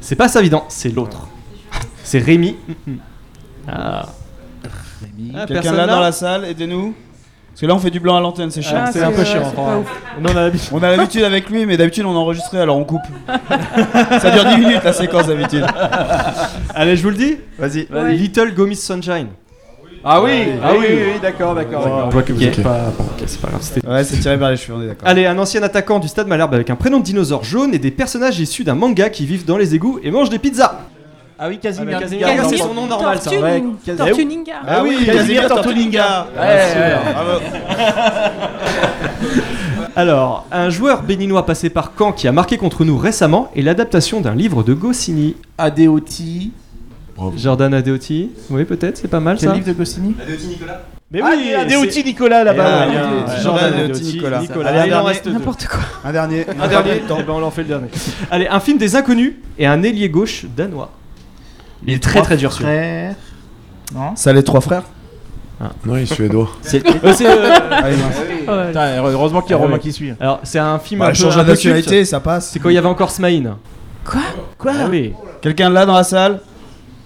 [0.00, 1.28] C'est pas Savidan, c'est l'autre.
[2.02, 2.56] C'est Rémi.
[3.68, 4.08] Ah.
[4.64, 6.94] Ah, Quelqu'un personne là dans la salle, aidez-nous.
[7.60, 8.78] Parce que là, on fait du blanc à l'antenne, c'est chiant.
[8.86, 9.42] Ah, c'est un peu chiant.
[10.18, 10.32] Non,
[10.72, 11.24] on a l'habitude.
[11.24, 13.02] Avec lui, mais d'habitude on enregistrait, alors on coupe.
[14.18, 15.66] Ça dure 10 minutes la séquence d'habitude.
[16.74, 17.36] Allez, je vous le dis.
[17.58, 17.86] Vas-y.
[17.92, 18.14] Ouais.
[18.14, 19.26] Little Gomis Sunshine.
[20.02, 20.30] Ah oui,
[20.64, 22.04] Ah oui, oui, oui, d'accord, d'accord, d'accord.
[22.06, 22.46] On voit que vous Ok.
[22.48, 23.60] êtes Pas- bon, c'est pas grave.
[23.60, 25.06] c'était- Ouais, c'est tiré vers les cheveux, on est d'accord.
[25.06, 27.90] Allez, un ancien attaquant du Stade Malherbe avec un prénom de dinosaure jaune et des
[27.90, 30.80] personnages issus d'un manga qui vivent dans les égouts et mangent des pizzas.
[31.42, 31.88] Ah oui, Casimir.
[31.90, 32.50] Ah, mais Casimir, Casimir.
[32.50, 33.30] c'est son nom normal, ça.
[33.30, 33.62] Tortue- Ouais,
[33.96, 34.52] Tortue Ninja.
[34.66, 35.48] Ah oui, Casimir.
[35.48, 35.70] Bravo.
[39.96, 44.20] Alors, un joueur béninois passé par Caen qui a marqué contre nous récemment est l'adaptation
[44.20, 45.36] d'un livre de Goscinny.
[45.58, 46.52] Adeoti.
[47.36, 48.30] Jordan Adeoti.
[48.50, 49.54] Oui, peut-être, c'est pas mal Quel ça.
[49.54, 50.14] livre de Goscinny
[51.10, 52.64] Mais Ah, oui, Adeoti Nicolas là-bas.
[52.66, 53.42] Ah, Ouais.
[53.42, 54.40] Jordan Adeoti, Nicolas.
[54.40, 54.68] Nicolas.
[54.70, 55.08] Allez, il en dernier.
[55.08, 55.26] reste.
[55.26, 55.80] N'importe quoi.
[56.04, 56.46] Un dernier.
[56.62, 56.90] Un dernier.
[57.02, 57.88] Eh ben, on en fait le dernier.
[58.30, 60.90] Allez, un film des inconnus et un ailier gauche danois.
[61.86, 62.72] Il est très très dur celui-là.
[62.72, 63.14] Frère.
[63.94, 64.82] Non Ça, les trois frères
[65.84, 66.48] Non, il est suédois.
[66.62, 68.16] C'est euh, c'est, euh, Allez, mince.
[68.48, 68.66] Ouais.
[68.68, 70.12] Putain, heureusement qu'il y a Ah, Romain qui suit.
[70.20, 71.64] Alors, c'est un film Bah, un peu, change un la peu culte.
[71.74, 72.50] nationalité, ça passe.
[72.50, 73.56] C'est quand il y avait encore Smaïn.
[74.04, 74.20] Quoi?
[74.58, 74.72] Quoi?
[74.80, 75.12] Ah oui.
[75.40, 76.40] Quelqu'un là dans la salle?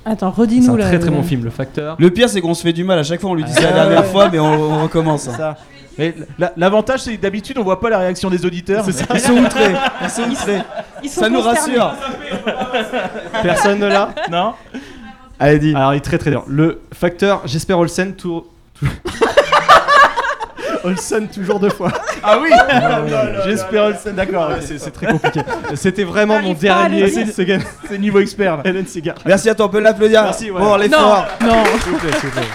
[0.07, 0.85] Attends, C'est redis-nous un là.
[0.89, 1.97] très très bon film, Le Facteur.
[1.99, 2.99] Le pire, c'est qu'on se fait du mal.
[2.99, 5.29] À chaque fois, on lui dit ça la Ah, dernière fois, mais on, on recommence.
[5.29, 5.35] hein.
[5.37, 5.57] Ça.
[5.97, 8.85] Mais la- l'avantage, c'est que d'habitude, on voit pas la réaction des auditeurs.
[8.87, 9.75] Ils sont outrés.
[10.03, 10.61] Ils sont outrés.
[11.03, 11.95] Ils sont Ça nous rassure.
[13.43, 14.55] Personne ne l'a Non
[15.41, 15.75] Allez, dis.
[15.75, 16.45] Alors, il est très très dur.
[16.47, 18.47] Le Facteur, Jesper Olsen, tour-
[20.85, 21.91] Olsen toujours deux fois.
[22.23, 22.51] Ah oui
[23.47, 25.41] J'espère Olsen, d'accord, c'est c'est très compliqué.
[25.75, 27.01] C'était vraiment mon J'arrive pas à dernier.
[27.03, 27.27] le dire.
[27.35, 28.63] C'est c'est niveau expert là.
[28.67, 29.15] Hélène Segar.
[29.25, 30.61] Merci à toi, on peut l'applaudir Merci, ouais.
[30.61, 31.27] pour l'effort.
[31.41, 31.65] Non, non.
[31.83, 32.47] S'il vous plaît, s'il vous plaît.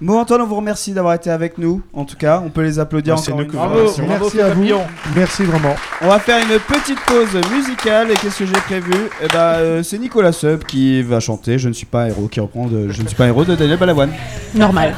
[0.00, 1.82] Bon Antoine, on vous remercie d'avoir été avec nous.
[1.92, 3.66] En tout cas, on peut les applaudir c'est encore nous une que fois.
[3.66, 4.60] vous Bravo, bravo Merci à vous.
[4.60, 4.80] Papillon.
[5.16, 5.74] Merci vraiment.
[6.00, 8.92] On va faire une petite pause musicale et qu'est-ce que j'ai prévu?
[9.20, 12.28] Eh ben, euh, c'est Nicolas Sub qui va chanter Je ne suis pas un héros,
[12.28, 14.12] qui reprend de Je ne suis pas héros de Daniel Balavoine.
[14.54, 14.94] Normal.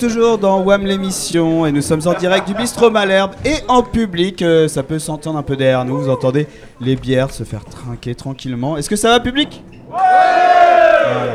[0.00, 4.40] Toujours dans WAM l'émission et nous sommes en direct du bistrot Malherbe et en public.
[4.40, 5.98] euh, ça peut s'entendre un peu derrière nous.
[5.98, 6.46] Vous entendez
[6.80, 8.78] les bières se faire trinquer tranquillement.
[8.78, 9.62] Est-ce que ça va, public?
[9.90, 11.34] Voilà.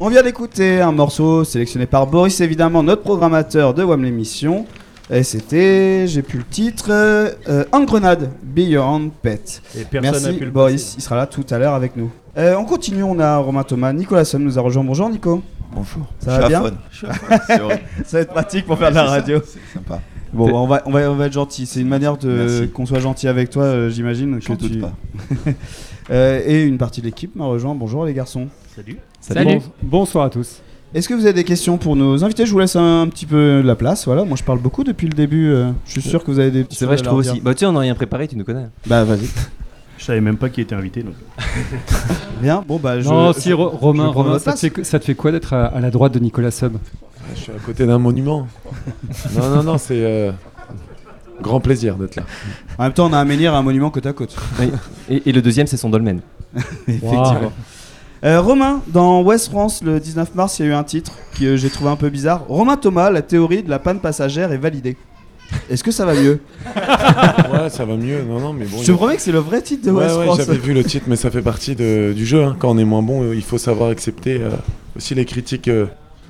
[0.00, 4.64] On vient d'écouter un morceau sélectionné par Boris, évidemment, notre programmateur de WAM l'émission.
[5.10, 9.60] Et c'était, j'ai plus le titre, euh, euh, En grenade, Beyond Pet.
[9.78, 12.10] Et personne n'a Merci pu le Boris, il sera là tout à l'heure avec nous.
[12.38, 14.82] Euh, on continue, on a Romain Thomas, Nicolas Somme nous a rejoint.
[14.82, 15.42] Bonjour Nico.
[15.72, 16.06] Bonjour.
[16.18, 16.78] Ça Je va suis bien.
[16.90, 17.06] Je.
[18.04, 19.40] Ça va être pratique pour faire de la radio.
[19.44, 20.00] C'est sympa.
[20.32, 21.66] Bon, on va, on va, on va être gentil.
[21.66, 24.38] C'est une manière de qu'on soit gentil avec toi, euh, j'imagine.
[24.40, 24.92] Que doute tu- pas.
[26.08, 27.74] Euh, et une partie de l'équipe m'a rejoint.
[27.74, 28.46] Bonjour les garçons.
[28.76, 28.96] Salut.
[29.20, 29.58] Salut.
[29.82, 30.62] bonsoir à tous.
[30.94, 32.46] Est-ce que vous avez des questions pour nos invités?
[32.46, 34.04] Je vous laisse un, petit peu de la place.
[34.04, 35.48] Voilà, moi je parle beaucoup depuis le début.
[35.48, 36.66] euh, je suis sûr que vous avez des.
[36.70, 37.40] C'est vrai, je trouve aussi.
[37.40, 38.66] Bah, tu sais, on n'a rien préparé, tu nous connais.
[38.86, 39.26] Bah vas-y.
[39.98, 41.02] Je savais même pas qui était invité.
[41.02, 41.14] Donc.
[42.42, 42.62] Bien.
[42.66, 43.08] Bon bah je.
[43.08, 45.90] non, si Ro- Romain, ça, te fait, ça te fait quoi d'être à, à la
[45.90, 46.76] droite de Nicolas Sub?
[47.34, 48.46] Je suis à côté d'un monument.
[49.36, 50.32] non, non, non, c'est euh,
[51.40, 52.22] grand plaisir d'être là.
[52.78, 54.36] En même temps, on a un menhir à un monument côte à côte.
[54.60, 54.70] Oui.
[55.08, 56.20] Et, et le deuxième, c'est son dolmen.
[56.88, 57.52] Effectivement.
[58.24, 61.56] Euh, Romain, dans West France, le 19 mars, il y a eu un titre que
[61.56, 62.44] j'ai trouvé un peu bizarre.
[62.48, 64.96] Romain Thomas, la théorie de la panne passagère est validée.
[65.70, 66.40] Est-ce que ça va mieux
[66.76, 68.22] Ouais, ça va mieux.
[68.22, 68.78] Non, non, mais bon.
[68.80, 70.36] Je te a- promets que c'est le vrai titre de Ouais, West ouais, France.
[70.38, 72.42] j'avais vu le titre, mais ça fait partie de- du jeu.
[72.44, 72.56] hein.
[72.58, 74.50] Quand on est moins bon, euh, il faut savoir accepter euh,
[74.96, 75.68] aussi les critiques.
[75.68, 75.86] euh,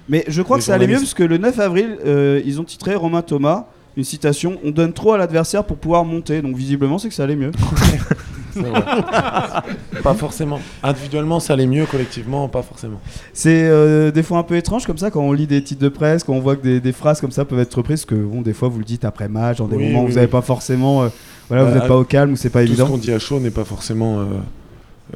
[0.09, 2.65] Mais je crois que ça allait mieux parce que le 9 avril, euh, ils ont
[2.65, 3.67] titré Romain Thomas
[3.99, 6.43] une citation, on donne trop à l'adversaire pour pouvoir monter.
[6.43, 7.51] Donc visiblement, c'est que ça allait mieux.
[10.03, 10.61] Pas forcément.
[10.83, 13.01] Individuellement, ça allait mieux, collectivement, pas forcément.
[13.33, 15.89] C'est euh, des fois un peu étrange comme ça quand on lit des titres de
[15.89, 18.43] presse, quand on voit que des, des phrases comme ça peuvent être reprises, que bon,
[18.43, 20.33] des fois vous le dites après match, dans des Oui, moments où vous n'avez oui.
[20.33, 21.09] pas forcément, euh,
[21.49, 22.87] voilà, vous Bah, n'êtes pas au calme ou c'est pas Tout évident.
[22.87, 24.25] ce qu'on dit à chaud n'est pas forcément euh,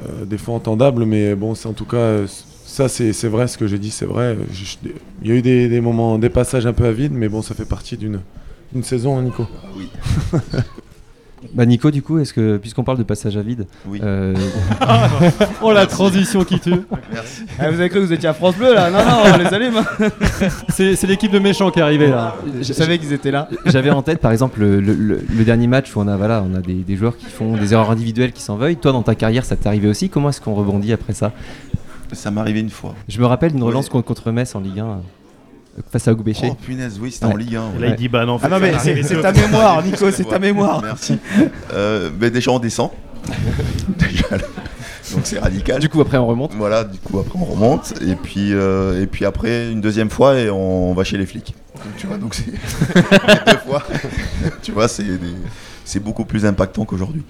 [0.03, 2.27] euh, des fois entendable, mais bon, c'est en tout cas, euh,
[2.65, 4.37] ça c'est vrai, ce que j'ai dit, c'est vrai.
[5.21, 7.41] Il y a eu des, des moments, des passages un peu à vide, mais bon,
[7.41, 8.19] ça fait partie d'une
[8.83, 9.45] saison, hein, Nico.
[9.77, 9.89] Oui.
[11.53, 13.99] Bah Nico, du coup, est-ce que puisqu'on parle de passage à vide, Oui.
[14.03, 14.35] euh,
[15.61, 16.73] Oh la transition qui tue.
[17.11, 17.43] Merci.
[17.59, 19.47] Ah, vous avez cru que vous étiez à France Bleu là Non, non, on les
[19.47, 19.81] allume.
[20.69, 22.35] C'est l'équipe de méchants qui est arrivée là.
[22.61, 23.49] Je savais qu'ils étaient là.
[23.65, 26.43] J'avais en tête par exemple le, le- le- le dernier match où on a voilà
[26.49, 28.77] on a des, des joueurs qui font des erreurs individuelles qui s'en veuillent.
[28.77, 30.09] Toi dans ta carrière ça t'est arrivé aussi?
[30.09, 31.31] Comment est-ce qu'on rebondit après ça?
[32.13, 32.93] Ça m'est arrivé une fois.
[33.07, 34.03] Je me rappelle d'une relance Oui.
[34.03, 34.95] contre, Metz en Ligue 1 euh,
[35.91, 36.49] face à Goubéché.
[36.51, 37.59] Oh punaise, oui, c'était en Ligue 1.
[37.59, 37.79] Et ouais.
[37.81, 38.39] là, il dit bah non.
[38.41, 40.81] Ah non, mais c'est c'est ta mémoire, Nico, c'est ta mémoire.
[40.81, 41.17] Merci.
[41.73, 42.89] Euh, mais déjà on descend.
[43.97, 44.37] Déjà, là.
[45.13, 45.79] Donc c'est radical.
[45.79, 46.53] Du coup après on remonte.
[46.55, 50.35] Voilà, du coup après on remonte et puis euh, et puis après une deuxième fois
[50.37, 51.55] et on va chez les flics.
[51.75, 52.45] Donc, tu vois donc c'est
[53.45, 53.83] deux fois.
[54.61, 55.19] tu vois c'est des-
[55.85, 57.23] c'est beaucoup plus impactant qu'aujourd'hui.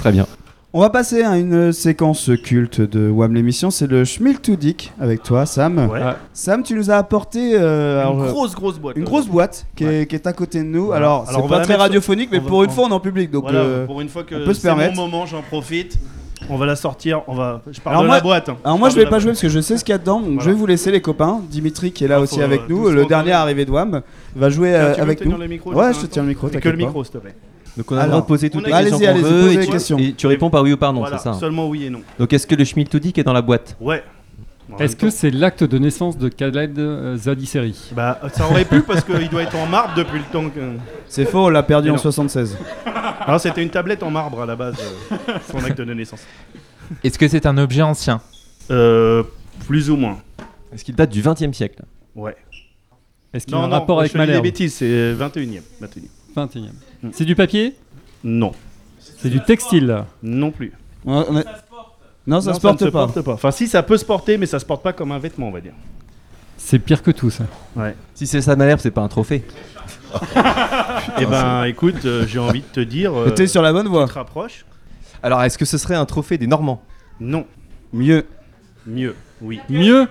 [0.00, 0.26] Très bien.
[0.74, 4.90] On va passer à une séquence culte de WAM l'émission, c'est le Schmil to Dick
[4.98, 5.90] avec toi, Sam.
[5.90, 6.00] Ouais.
[6.32, 8.96] Sam, tu nous as apporté euh, Une euh, grosse, grosse boîte.
[8.96, 10.86] une grosse boîte qui, est, qui est à côté de nous.
[10.86, 11.04] Voilà.
[11.04, 12.84] Alors, Alors, on c'est va pas très radiophonique, mais on va- pour une on- fois,
[12.86, 14.70] on est en public, donc Voilà, euh, pour une fois on que peut se c'est
[14.70, 14.96] mon permettre.
[14.96, 15.98] moment, j'en profite.
[16.48, 17.20] On va la sortir.
[17.28, 17.60] On va.
[17.70, 18.48] Je parle Alors de moi- la boîte.
[18.48, 18.56] hein.
[18.64, 20.18] Alors moi je vais pas jouer parce que je sais ce qu'il y a dedans,
[20.20, 20.42] donc Voilà.
[20.42, 21.40] je vais vous laisser les copains.
[21.50, 24.00] Dimitri qui est là Ah, aussi avec euh, nous, le dernier arrivé de WAM,
[24.34, 25.36] va jouer Tiens, tu veux avec nous.
[25.36, 27.34] le micro, ouais, je te tiens le micro, Que le micro, s'il te plaît.
[27.76, 29.64] Donc on a le droit de poser toutes les questions allez-y, qu'on allez-y, veut et
[29.66, 29.98] tu- questions.
[29.98, 31.32] et tu réponds par oui ou par non, Voilà, c'est ça.
[31.34, 32.02] seulement oui et non.
[32.18, 34.02] Donc est-ce que le Schmiltodic est dans la boîte Ouais.
[34.72, 35.12] En Est-ce même que temps.
[35.14, 39.42] c'est l'acte de naissance de Khaled euh, Zadisseri Bah, ça aurait pu parce qu'il doit
[39.42, 40.60] être en marbre depuis le temps que.
[41.08, 42.00] C'est faux, on l'a perdu Mais en non.
[42.02, 42.56] 76.
[43.26, 44.76] Alors, c'était une tablette en marbre à la base,
[45.12, 45.16] euh,
[45.50, 46.22] son acte de naissance.
[47.04, 48.20] Est-ce que c'est un objet ancien
[48.70, 49.22] Euh,
[49.66, 50.18] plus ou moins.
[50.72, 51.82] Est-ce qu'il date du 20 e siècle?
[52.14, 52.36] Ouais.
[53.34, 55.62] Est-ce qu'il a Non, un non, rapport je avec te dis des bêtises, c'est 21ème.
[56.36, 56.70] 21e.
[57.04, 57.10] 21e.
[57.12, 57.74] C'est du papier?
[58.24, 58.52] Non.
[58.98, 60.72] C'est du textile Non plus.
[61.04, 61.44] On- on est-
[62.26, 63.06] Non, ça Non, se porte ne pas.
[63.06, 63.32] porte pas.
[63.34, 65.50] Enfin, si, ça peut se porter, mais ça se porte pas comme un vêtement, on
[65.52, 65.72] va dire.
[66.56, 67.44] C'est pire que tout ça.
[67.74, 67.96] Ouais.
[68.14, 69.42] Si c'est ça Malherbe, c'est pas un trophée.
[71.18, 73.12] Eh ben, écoute, euh, j'ai envie de te dire.
[73.18, 74.04] euh, T'es sur la bonne voie.
[74.06, 74.64] Tu te rapproches
[75.22, 76.82] Alors est-ce que ce serait un trophée des Normands?
[77.20, 77.46] Non.
[77.92, 78.26] Mieux.
[78.86, 79.14] Mieux.
[79.40, 79.60] Oui.
[79.68, 80.06] Mieux?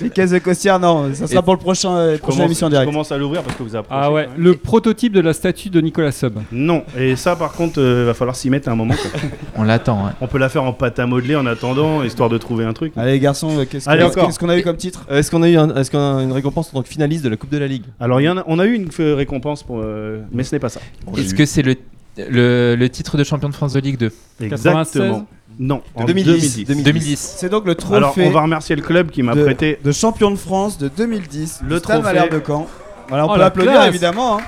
[0.00, 2.46] Les caisses de costières, non, ça sera Et- pour le prochain, euh, Je prochaine commence-
[2.48, 2.90] émission Je directe.
[2.90, 4.00] commence à l'ouvrir parce que vous approchez.
[4.02, 4.42] Ah ouais, quand même.
[4.42, 6.38] le prototype de la statue de Nicolas Sub.
[6.52, 6.84] Non.
[6.98, 8.94] Et ça, par contre, euh, va falloir s'y mettre à un moment.
[8.94, 9.20] quoi.
[9.56, 10.06] On l'attend.
[10.06, 10.12] hein.
[10.20, 12.92] On peut la faire en pâte à modeler en attendant, histoire de trouver un truc.
[12.96, 14.26] Allez garçons, euh, qu'est-ce Allez, qu'on encore.
[14.26, 15.04] qu'est-ce qu'on a eu comme titre?
[15.10, 17.24] Euh, Est-ce qu'on a eu un- est-ce qu'on a une récompense en tant que finaliste
[17.24, 17.84] de la Coupe de la Ligue?
[18.00, 20.54] Alors, il y en a- on a eu une euh, récompense, pour, euh, mais ce
[20.54, 20.80] n'est pas ça.
[21.16, 21.76] Est-ce que c'est le,
[22.16, 25.26] le, le titre de champion de France de Ligue 2 Exactement.
[25.62, 26.64] Non, en 2010.
[26.64, 26.84] 2010.
[26.84, 27.34] 2010.
[27.38, 29.78] C'est donc le trophée Alors, on va remercier le club qui m'a de, prêté.
[29.84, 31.60] de champion de France de 2010.
[31.62, 32.28] Le du Stade trophée.
[32.30, 32.66] De Caen.
[33.08, 33.88] Voilà, on Oh, peut la applaudir classe.
[33.88, 34.38] évidemment.
[34.38, 34.40] hein.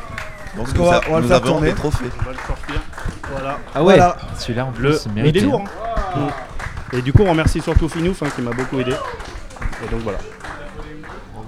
[0.57, 1.68] Donc Parce qu'on va- on va le faire tourner.
[1.68, 2.05] des trophées.
[2.18, 2.83] On va le sortir.
[3.31, 3.59] Voilà.
[3.75, 3.96] Ah ouais.
[3.96, 4.16] Voilà.
[4.38, 5.27] Celui-là en plus, Le...
[5.27, 5.64] Il est lourd.
[6.16, 6.29] hein.
[6.94, 8.92] Et du coup, on remercie surtout Finouf hein, qui m'a beaucoup aidé.
[8.92, 10.18] Et donc voilà.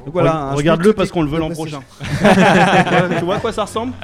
[0.04, 1.80] Donc voilà, Regarde-le parce qu'on le veut l'an prochain.
[3.18, 3.94] tu vois à quoi ça ressemble?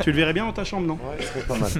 [0.00, 0.94] Tu le verrais bien dans ta chambre, non?
[0.94, 1.70] Ouais, ce serait pas mal.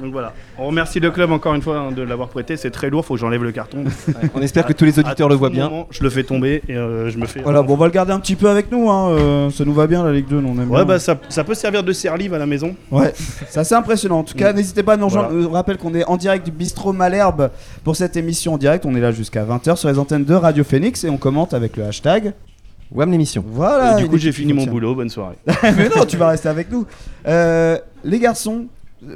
[0.00, 0.32] Donc voilà.
[0.58, 2.56] On remercie le club encore une fois hein, de l'avoir prêté.
[2.56, 3.84] C'est très lourd, faut que j'enlève le carton.
[4.34, 5.68] On espère que tous les auditeurs À le tout voient bien.
[5.68, 7.40] moment, je le fais tomber et euh, je me fais.
[7.42, 8.90] Voilà, bon, on va le garder un petit peu avec nous.
[8.90, 9.10] Hein.
[9.10, 10.84] euh, ça nous va bien la Ligue 2, nous, on aime Ouais, bien.
[10.84, 12.74] bah ça, ça peut servir de serre-livre à la maison.
[12.90, 13.12] Ouais,
[13.48, 14.18] c'est assez impressionnant.
[14.18, 14.56] En tout cas, Mm.
[14.56, 15.28] n'hésitez pas à nous rejoindre.
[15.30, 15.42] Voilà.
[15.44, 17.50] Je rappelle qu'on est en direct du bistrot Malherbe
[17.84, 18.84] pour cette émission en direct.
[18.86, 21.76] On est là jusqu'à 20h sur les antennes de Radio Phoenix et on commente avec
[21.76, 22.32] le hashtag.
[22.92, 23.44] WAM l'émission.
[23.46, 23.98] Voilà.
[23.98, 24.94] Et du coup, j'ai fini mon boulot.
[24.94, 25.36] Bonne soirée.
[25.62, 26.84] Mais non, tu vas rester avec nous.
[27.26, 28.66] Euh, les garçons,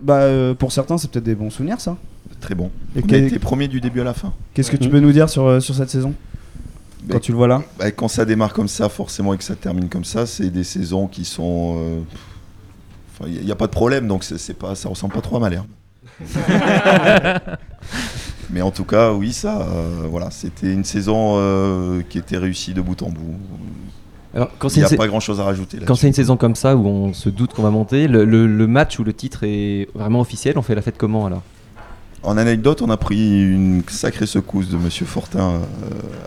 [0.03, 1.97] bah, euh, pour certains, c'est peut-être des bons souvenirs, ça.
[2.41, 2.71] Très bon.
[2.95, 4.33] Et on a été premier du début à la fin.
[4.55, 6.15] Qu'est-ce que tu peux nous dire sur, euh, sur cette saison
[7.03, 9.45] Ben, Quand tu le vois là Bah, quand ça démarre comme ça, forcément, et que
[9.45, 11.77] ça termine comme ça, c'est des saisons qui sont.
[11.79, 12.01] euh,
[13.13, 15.41] enfin, Il n'y a, pas de problème, donc c'est pas, ça ressemble pas trop à
[15.41, 15.67] Malherbe.
[18.51, 22.73] Mais en tout cas, oui, ça, euh, voilà, c'était une saison euh, qui était réussie
[22.73, 23.37] de bout en bout.
[24.35, 25.79] Alors, quand Il n'y a pas grand chose à rajouter.
[25.87, 28.47] quand c'est une saison comme ça où on se doute qu'on va monter, le, le-
[28.47, 31.43] le match où le titre est vraiment officiel, on fait la fête comment alors?
[32.25, 35.59] En anecdote, on a pris une sacrée secousse de Monsieur Fortin euh,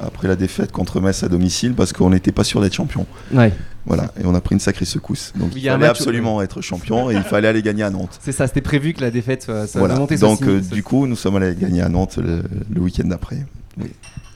[0.02, 3.06] après la défaite contre Metz à domicile parce qu'on n'était pas sûr d'être champion.
[3.34, 3.52] Ouais.
[3.86, 5.34] Voilà, et on a pris une sacrée secousse.
[5.36, 8.20] Donc il fallait où- absolument être champion et il fallait aller gagner à Nantes.
[8.24, 9.96] C'est ça, c'était prévu que la défaite soit, soit Voilà.
[9.98, 12.42] montée Donc euh, du coup, nous sommes allés gagner à Nantes le,
[12.74, 13.46] le week-end d'après.
[13.78, 13.92] Oui.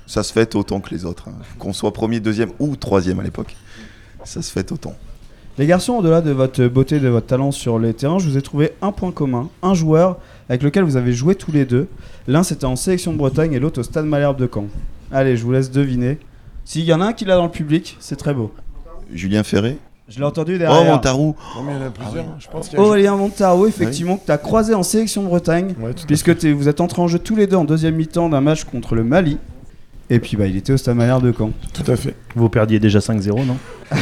[0.07, 1.33] Ça se fait autant que les autres, hein.
[1.57, 3.55] qu'on soit premier, deuxième ou troisième à l'époque.
[4.23, 4.93] ça se fait autant.
[5.57, 8.41] Les garçons, au-delà de votre beauté, de votre talent sur les terrains, je vous ai
[8.41, 10.17] trouvé un point commun, un joueur
[10.49, 11.87] avec lequel vous avez joué tous les deux.
[12.27, 14.65] L'un c'était en sélection de Bretagne et l'autre au Stade Malherbe de Caen.
[15.11, 16.19] Allez, je vous laisse deviner.
[16.65, 18.51] S'il y en a un qui l'a dans le public, c'est très beau.
[19.13, 19.77] Julien Ferré
[20.09, 20.81] Je l'ai entendu derrière.
[20.81, 22.25] Oh, Montarou Non, mais il y en a plusieurs.
[22.39, 25.27] Je pense qu'il y a- Aurélien Montaro, effectivement, que tu as croisé en sélection de
[25.27, 25.73] Bretagne,
[26.05, 28.95] puisque vous êtes entrés en jeu tous les deux en deuxième mi-temps d'un match contre
[28.95, 29.37] le Mali.
[30.09, 31.51] Et puis bah, il était au Stade Malherbe de Caen.
[31.73, 32.15] Tout à fait.
[32.35, 33.57] Vous perdiez déjà 5-0, non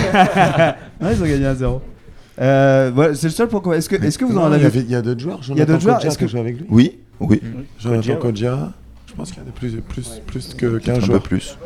[1.01, 1.81] Ouais, ils ont gagné à 0.
[2.41, 3.75] Euh, voilà, c'est le seul commun.
[3.77, 5.39] Est-ce que, est-ce que vous en avez il y a d'autres joueurs.
[5.49, 6.03] Il y a d'autres joueurs.
[6.05, 7.41] Est-ce que avec lui Oui, oui.
[7.79, 8.61] Jonathan Kodja, ouais.
[9.07, 11.21] Je pense qu'il y en a plus, plus, plus que Un 15 peu joueurs.
[11.21, 11.57] plus.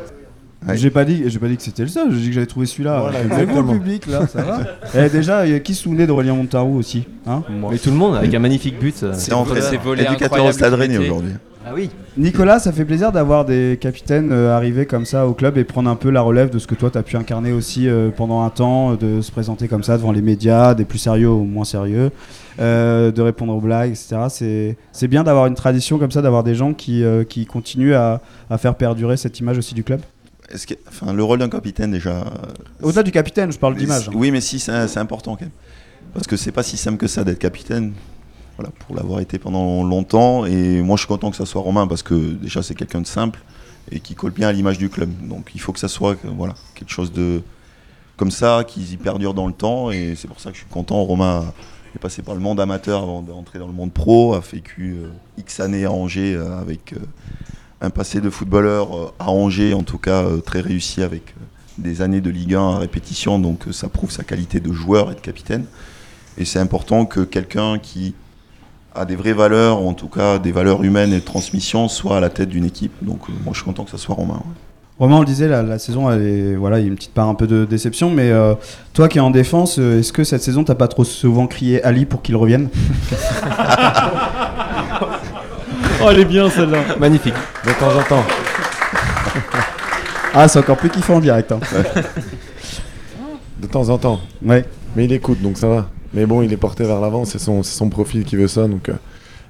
[0.74, 2.12] J'ai pas dit, j'ai pas dit que c'était le seul.
[2.12, 3.00] J'ai dit que j'avais trouvé celui-là.
[3.00, 3.72] Voilà, exactement.
[3.72, 5.06] le public là, ça va.
[5.06, 7.96] Et déjà, il y a qui se souvenait d'Aurélien Montarou aussi, hein Mais tout le
[7.96, 9.02] monde avec un magnifique but.
[9.02, 11.32] euh, C'est entré c'est volé éducateur au Stade Rennais aujourd'hui.
[11.70, 11.90] Ah oui.
[12.16, 15.90] Nicolas, ça fait plaisir d'avoir des capitaines euh, arriver comme ça au club et prendre
[15.90, 18.42] un peu la relève de ce que toi tu as pu incarner aussi euh, pendant
[18.42, 21.44] un temps, euh, de se présenter comme ça devant les médias, des plus sérieux aux
[21.44, 22.10] moins sérieux,
[22.58, 24.76] euh, de répondre aux blagues, etc.
[24.92, 28.56] C'est bien d'avoir une tradition comme ça, d'avoir des gens qui, qui continuent à, à
[28.56, 30.00] faire perdurer cette image aussi du club.
[30.50, 32.24] Est-ce que, enfin, le rôle d'un capitaine déjà.
[32.82, 34.08] Au-delà du capitaine, je parle d'image.
[34.08, 34.12] hein.
[34.14, 35.50] Oui, mais si, c'est c'est important quand même.
[36.14, 37.92] Parce que c'est pas si simple que ça d'être capitaine.
[38.58, 40.44] Voilà, pour l'avoir été pendant longtemps.
[40.44, 43.06] Et moi, je suis content que ça soit Romain parce que déjà, c'est quelqu'un de
[43.06, 43.38] simple
[43.92, 45.10] et qui colle bien à l'image du club.
[45.28, 47.42] Donc, il faut que ça soit euh, voilà, quelque chose de
[48.16, 49.92] comme ça, qui y perdure dans le temps.
[49.92, 51.00] Et c'est pour ça que je suis content.
[51.04, 51.44] Romain
[51.94, 55.08] est passé par le monde amateur avant d'entrer dans le monde pro, a vécu euh,
[55.38, 56.96] X années à Angers euh, avec
[57.80, 61.32] un passé de footballeur à Angers, en tout cas très réussi avec
[61.78, 65.14] des années de Ligue 1 à répétition, donc ça prouve sa qualité de joueur et
[65.14, 65.64] de capitaine.
[66.38, 68.16] Et c'est important que quelqu'un qui
[68.94, 72.16] a des vraies valeurs, ou en tout cas des valeurs humaines et de transmission, soit
[72.16, 72.92] à la tête d'une équipe.
[73.02, 74.34] Donc euh, moi je suis content que ça soit Romain.
[74.34, 74.40] ouais.
[74.98, 77.14] Romain, on le disait, la, la saison, elle est, voilà, il y a une petite
[77.14, 78.54] part un peu de déception, mais euh,
[78.94, 81.80] toi qui es en défense, euh, est-ce que cette saison, t'as pas trop souvent crié
[81.84, 82.68] Ali pour qu'il revienne?
[86.00, 86.78] Oh, elle est bien celle-là.
[87.00, 87.34] Magnifique.
[87.64, 88.24] De temps en temps.
[90.32, 91.50] Ah, c'est encore plus kiffant en direct.
[91.50, 91.58] hein.
[93.60, 94.20] De temps en temps.
[94.44, 94.64] Ouais.
[94.94, 95.88] Mais il écoute, donc ça va.
[96.14, 98.88] Mais bon, il est porté vers l'avant, c'est son, son profil qui veut ça, donc
[98.88, 98.94] euh,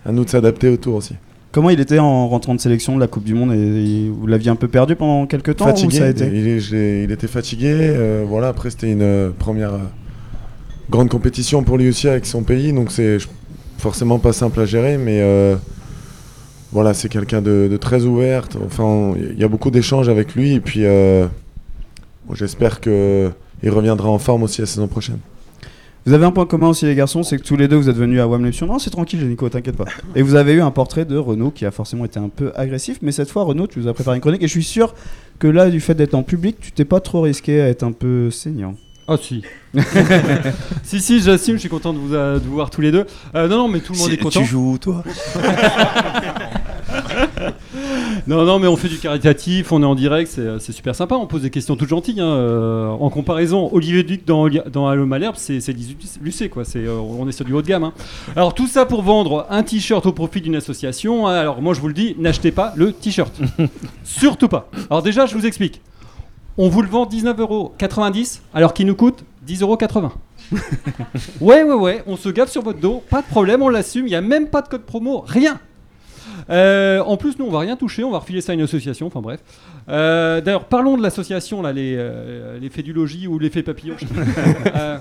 [0.04, 1.14] à nous de s'adapter autour aussi.
[1.52, 3.56] Comment il était en rentrant de sélection de la Coupe du Monde et,
[4.04, 6.46] et vous l'aviez un peu perdu pendant quelques temps fatigué, ou ça a été il,
[6.48, 7.70] est- il était fatigué.
[7.74, 9.78] euh, voilà, après c'était une euh, première euh,
[10.90, 13.18] grande compétition pour lui aussi avec son pays, donc c'est
[13.78, 15.22] forcément pas simple à gérer, mais
[16.72, 18.46] voilà, c'est quelqu'un de, de très ouvert.
[18.66, 23.30] Enfin, il y a beaucoup d'échanges avec lui, et puis bon, j'espère que
[23.62, 25.18] il reviendra en forme aussi la saison prochaine.
[26.08, 27.96] Vous avez un point commun aussi les garçons, c'est que tous les deux vous êtes
[27.96, 28.66] venus à WAM Lepsion.
[28.66, 29.84] Non, c'est tranquille, Nico, t'inquiète pas.
[30.16, 33.00] Et vous avez eu un portrait de Renault qui a forcément été un peu agressif,
[33.02, 34.94] mais cette fois Renault, tu nous as préparé une chronique et je suis sûr
[35.38, 37.92] que là, du fait d'être en public, tu t'es pas trop risqué à être un
[37.92, 38.74] peu saignant.
[39.06, 39.42] Ah si.
[40.82, 43.04] si, si, j'assume, je suis content de vous, euh, de vous voir tous les deux.
[43.34, 44.40] Euh, non, non, mais tout le monde Si- est content.
[44.40, 45.04] Tu joues toi?
[48.28, 51.14] Non, non, mais on fait du caritatif, on est en direct, c'est c'est super sympa,
[51.14, 52.20] on pose des questions toutes gentilles.
[52.20, 56.66] hein, euh, en comparaison, Olivier Duc dans, dans Allo Malherbe, c'est c'est 18 Lucé, quoi.
[56.66, 57.84] c'est, euh, on est sur du haut de gamme.
[57.84, 57.94] hein.
[58.36, 61.26] Alors, tout ça pour vendre un t-shirt au profit d'une association.
[61.26, 63.32] Alors, moi, je vous le dis, n'achetez pas le t-shirt.
[64.04, 64.68] Surtout pas.
[64.90, 65.80] Alors, déjà, je vous explique.
[66.58, 70.10] On vous le vend 19,90€ alors qu'il nous coûte 10,80€.
[71.40, 74.10] ouais, ouais, ouais, on se gaffe sur votre dos, pas de problème, on l'assume, il
[74.10, 75.60] n'y a même pas de code promo, rien.
[76.50, 79.06] Euh, en plus, nous, on va rien toucher, on va refiler ça à une association,
[79.06, 79.40] enfin bref.
[79.88, 83.64] Euh, D'ailleurs, parlons de l'association, là, les, euh, les faits du logis ou les faits
[83.64, 83.94] papillons.
[83.98, 84.78] je sais pas.
[84.78, 84.98] Euh,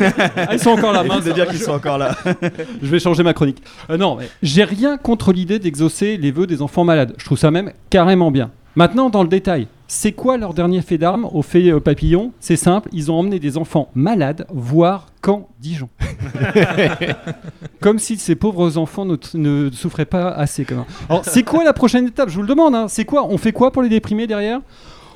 [0.00, 1.24] ah, ils sont encore là, mince.
[1.24, 2.16] de dire qu'ils sont encore là.
[2.82, 3.62] Je vais changer ma chronique.
[3.90, 7.14] Euh, non, mais j'ai rien contre l'idée d'exaucer les vœux des enfants malades.
[7.18, 8.50] Je trouve ça même carrément bien.
[8.78, 12.30] Maintenant, dans le détail, c'est quoi leur dernier fait d'armes au fait euh, papillon?
[12.38, 15.88] C'est simple, ils ont emmené des enfants malades voir Caen Dijon.
[17.80, 20.64] Comme si ces pauvres enfants ne, ne souffraient pas assez.
[20.64, 20.84] Quand même.
[21.08, 22.28] Alors, c'est quoi la prochaine étape?
[22.28, 22.76] Je vous le demande.
[22.76, 22.86] hein.
[22.88, 23.26] C'est quoi?
[23.28, 24.60] On fait quoi pour les déprimer derrière?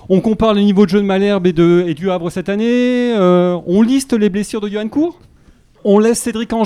[0.08, 3.14] On compare les niveaux de jeu de Malherbe et, de, et du Havre cette année.
[3.16, 5.20] euh, on liste les blessures de Johan Cour?
[5.84, 6.56] On laisse Cédric euh,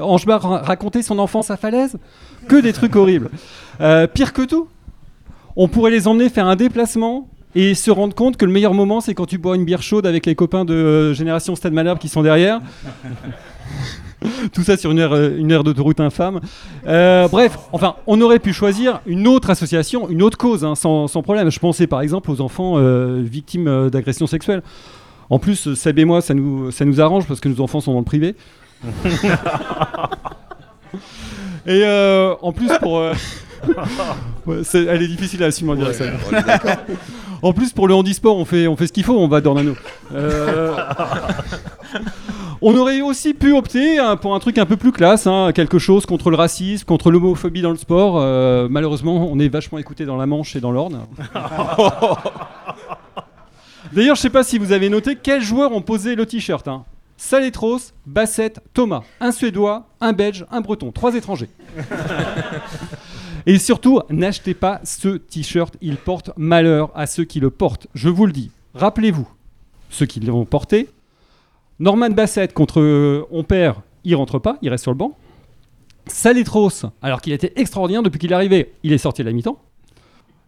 [0.00, 1.96] Angebar ra- raconter son enfance à falaise?
[2.46, 3.30] Que des trucs horribles.
[3.80, 4.68] Euh, pire que tout,
[5.56, 9.00] on pourrait les emmener faire un déplacement et se rendre compte que le meilleur moment,
[9.00, 11.98] c'est quand tu bois une bière chaude avec les copains de euh, Génération Stade Malherbe
[11.98, 12.60] qui sont derrière.
[14.52, 16.40] Tout ça sur une aire, euh, une d'autoroute infâme.
[16.86, 21.06] Euh, bref, enfin, on aurait pu choisir une autre association, une autre cause, hein, sans,
[21.06, 21.50] sans problème.
[21.50, 24.62] Je pensais par exemple aux enfants euh, victimes d'agressions sexuelles.
[25.28, 27.92] En plus, Seb et moi, ça nous, ça nous arrange parce que nos enfants sont
[27.92, 28.36] dans le privé.
[31.66, 31.84] et
[32.40, 33.02] en plus, pour,
[34.46, 36.00] Ouais, elle est difficile à assumer en direct.
[36.00, 36.12] Ouais,
[37.42, 39.74] en plus, pour le handisport, on fait, on fait ce qu'il faut, on va Dornano.
[40.14, 40.76] Euh,
[42.62, 45.80] on aurait aussi pu opter hein, pour un truc un peu plus classe, hein, quelque
[45.80, 48.18] chose contre le racisme, contre l'homophobie dans le sport.
[48.18, 51.00] Euh, malheureusement, on est vachement écouté dans la Manche et dans l'Orne.
[53.92, 56.68] D'ailleurs, je sais pas si vous avez noté quels joueurs ont posé le t-shirt.
[56.68, 56.84] Hein.
[57.16, 59.02] Saletros, Bassett, Thomas.
[59.20, 60.92] Un Suédois, un Belge, un Breton.
[60.92, 61.48] Trois étrangers.
[63.48, 65.76] Et surtout, n'achetez pas ce t-shirt.
[65.80, 67.86] Il porte malheur à ceux qui le portent.
[67.94, 68.50] Je vous le dis.
[68.74, 69.28] Rappelez-vous,
[69.88, 70.88] ceux qui l'ont porté.
[71.78, 73.44] Norman Bassett contre euh, On
[74.04, 75.16] il rentre pas, il reste sur le banc.
[76.08, 79.58] Saletros, alors qu'il était extraordinaire depuis qu'il est arrivé, il est sorti à la mi-temps.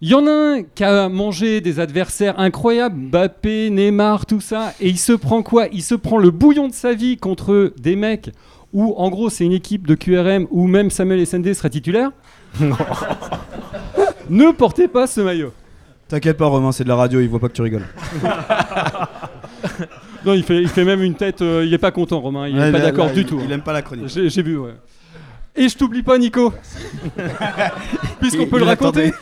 [0.01, 4.72] Il y en a un qui a mangé des adversaires incroyables, Mbappé, Neymar, tout ça,
[4.80, 5.66] et il se prend quoi?
[5.72, 8.30] Il se prend le bouillon de sa vie contre des mecs
[8.72, 12.12] où, en gros, c'est une équipe de QRM où même Samuel SND serait titulaire.
[14.30, 15.53] ne portez pas ce maillot.
[16.09, 17.86] T'inquiète pas, Romain, c'est de la radio, il voit pas que tu rigoles.
[20.24, 22.59] Non, il fait, il fait même une tête, euh, il est pas content, Romain, il
[22.59, 23.40] Ouais, est pas là, d'accord là, du il- tout.
[23.42, 24.09] il aime pas la chronique.
[24.09, 24.74] J'ai j'ai vu, ouais.
[25.55, 26.53] Et je t'oublie pas, Nico.
[28.20, 29.12] Puisqu'on Il- peut il le raconter.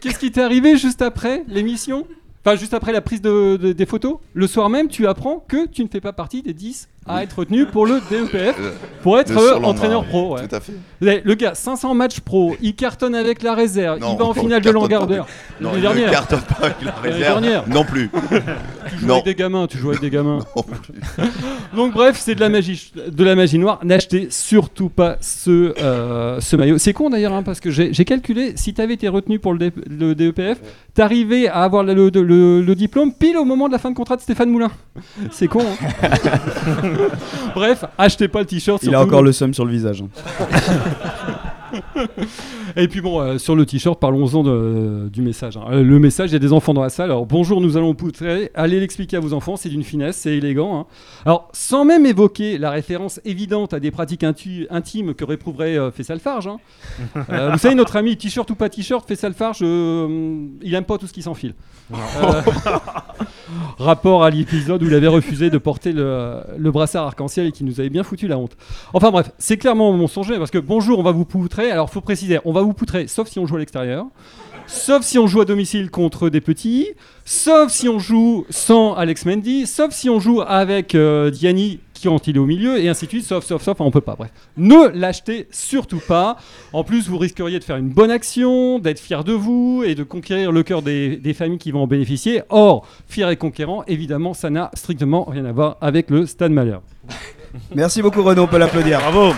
[0.00, 2.06] Qu'est-ce qui t'est arrivé juste après l'émission?
[2.44, 5.66] Enfin, juste après la prise de- de- des photos Le soir même, tu apprends que
[5.68, 8.56] tu ne fais pas partie des 10 à être retenu pour le DEPF,
[9.02, 10.34] pour être euh, entraîneur pro.
[10.34, 10.46] ouais.
[10.48, 10.72] tout à fait.
[11.00, 14.30] Le le gars, 500 matchs pro, il cartonne avec la réserve, Non, il va en
[14.30, 15.26] on finale de cartonne pas Langardeur.
[15.60, 16.10] Non, L'année il ne dernière.
[16.10, 17.20] cartonne pas avec la réserve.
[17.20, 17.68] dernière.
[17.68, 18.10] Non plus.
[18.92, 19.14] Tu joues Non.
[19.14, 20.40] avec des gamins, tu joues avec des gamins.
[21.76, 23.80] Donc bref, c'est de la magie, de la magie noire.
[23.82, 26.78] N'achetez surtout pas ce, euh, ce maillot.
[26.78, 29.58] C'est con d'ailleurs, hein, parce que j'ai calculé, si tu avais été retenu pour le,
[29.58, 30.58] D- le DEPF,
[30.94, 33.96] t'arrivais à avoir le, le- le- le diplôme pile au moment de la fin de
[33.96, 34.70] contrat de Stéphane Moulin.
[35.30, 35.60] C'est con.
[35.62, 36.08] hein.
[37.54, 38.82] bref, achetez pas le t-shirt.
[38.82, 40.04] Il a encore le seum sur le visage.
[42.76, 45.56] Et puis bon, euh, sur le t-shirt, parlons-en de- du message.
[45.56, 45.64] hein.
[45.70, 47.10] Euh, le message, il y a des enfants dans la salle.
[47.10, 48.50] Alors bonjour, nous allons poutrer.
[48.54, 50.80] Allez l'expliquer à vos enfants, c'est d'une finesse, c'est élégant.
[50.80, 50.86] hein.
[51.24, 55.90] Alors sans même évoquer la référence évidente à des pratiques intu- intimes que réprouverait euh,
[55.90, 56.46] Faisal Farge.
[56.48, 56.58] hein.
[57.30, 60.98] Euh, vous savez, notre ami, t-shirt ou pas t-shirt, Faisal Farge, euh, il aime pas
[60.98, 61.54] tout ce qui s'enfile.
[61.92, 61.96] Euh,
[63.78, 67.64] rapport à l'épisode où il avait refusé de porter le, le brassard arc-en-ciel et qui
[67.64, 68.56] nous avait bien foutu la honte.
[68.92, 71.61] Enfin bref, c'est clairement mensonger parce que bonjour, on va vous poutrer.
[71.70, 74.06] Alors faut préciser, on va vous poutrer sauf si on joue à l'extérieur.
[74.66, 76.88] Sauf si on joue à domicile contre des petits,
[77.24, 82.08] sauf si on joue sans Alex Mendy, sauf si on joue avec euh, Diani qui
[82.08, 84.00] quand il est au milieu, et ainsi de suite, sauf, sauf, sauf, enfin, on peut
[84.00, 84.30] pas, bref.
[84.56, 86.36] Ne l'achetez surtout pas.
[86.72, 90.02] En plus, vous risqueriez de faire une bonne action, d'être fier de vous et de
[90.02, 92.42] conquérir le cœur des, des familles qui vont en bénéficier.
[92.48, 96.82] Or, fier et conquérant, évidemment, ça n'a strictement rien à voir avec le Stade Malherbe.
[97.74, 98.98] Merci beaucoup Renaud, on peut l'applaudir.
[98.98, 99.34] Bravo.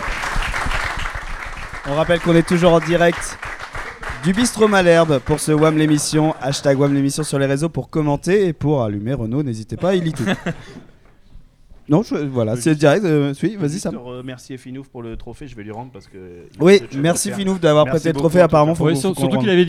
[1.89, 3.39] On rappelle qu'on est toujours en direct
[4.25, 6.35] du Bistrot Malherbe pour ce WAM l'émission.
[6.41, 10.05] Hashtag WAM l'émission sur les réseaux pour commenter et pour allumer Renaud, n'hésitez pas, il
[10.05, 10.25] lit tout.
[11.91, 13.05] non, je- voilà, c'est direct.
[13.05, 13.97] euh, oui, vas-y Sam.
[13.97, 16.17] Remercier Finouf pour le trophée, je vais lui rendre parce que.
[16.59, 19.65] Oui, merci Finouf d'avoir prêté le trophée, apparemment, faut- faut surtout qu'il avait,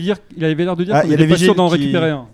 [0.64, 2.10] l'air de dire Ah, qu'il il y a était les pas sûr d'en qui- récupérer
[2.10, 2.26] un.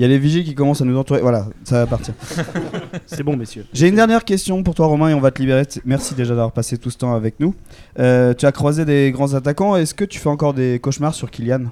[0.00, 1.20] Il y a les vigiles qui commencent à nous entourer.
[1.20, 2.14] Voilà, ça va partir.
[3.06, 3.66] C'est bon, messieurs.
[3.74, 5.64] J'ai une dernière question pour toi, Romain, et on va te libérer.
[5.84, 7.54] Merci déjà d'avoir passé tout ce temps avec nous.
[7.98, 9.76] Euh, tu as croisé des grands attaquants.
[9.76, 11.64] Est-ce que tu fais encore des cauchemars sur Kylian?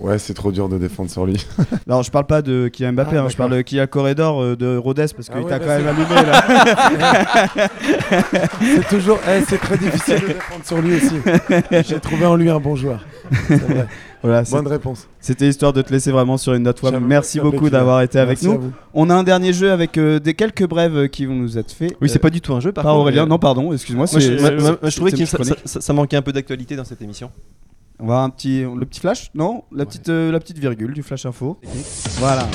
[0.00, 1.44] Ouais, c'est trop dur de défendre sur lui.
[1.86, 4.56] Alors, je parle pas de Kylian Mbappé, Ah, hein, je parle de Kylian Corridor euh,
[4.56, 7.68] de Rodez parce qu'il Ah ouais, t'a bah, quand même allumé là.
[8.60, 11.16] c'est toujours, eh, c'est très difficile de défendre sur lui aussi.
[11.88, 13.04] J'ai trouvé en lui un bon joueur.
[13.46, 13.86] C'est vrai.
[14.22, 15.08] Voilà, Bonne c'est- réponse.
[15.20, 18.58] C'était histoire de te laisser vraiment sur une note Merci beaucoup d'avoir été avec Merci
[18.58, 18.72] nous.
[18.94, 21.72] On a un dernier jeu avec euh, des quelques brèves euh, qui vont nous être
[21.72, 21.96] faits.
[22.02, 24.06] Oui, c'est Euh, pas du tout un jeu, par Par contre, Aurélien, non, pardon, excuse-moi.
[24.10, 25.24] Moi, je, c'est- moi- c'est- moi, je trouvais que
[25.64, 27.30] ça manquait un peu d'actualité dans cette émission.
[28.02, 29.64] On va un petit, le petit flash Non?
[29.72, 31.58] La petite, euh, la petite virgule du flash info.
[32.18, 32.48] Voilà.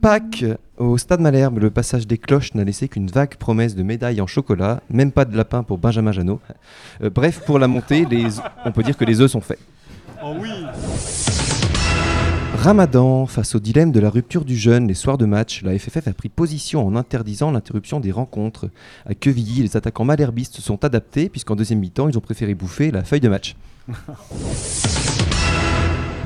[0.00, 0.44] Pâques,
[0.78, 4.26] au stade Malherbe, le passage des cloches n'a laissé qu'une vague promesse de médailles en
[4.26, 6.40] chocolat, même pas de lapin pour Benjamin Janot.
[7.02, 8.26] Euh, bref, pour la montée, les...
[8.64, 9.60] on peut dire que les œufs sont faits.
[10.24, 10.50] Oh oui
[12.56, 16.08] Ramadan, face au dilemme de la rupture du jeûne les soirs de match, la FFF
[16.08, 18.70] a pris position en interdisant l'interruption des rencontres.
[19.06, 22.90] À Quevilly, les attaquants malherbistes se sont adaptés puisqu'en deuxième mi-temps, ils ont préféré bouffer
[22.90, 23.56] la feuille de match.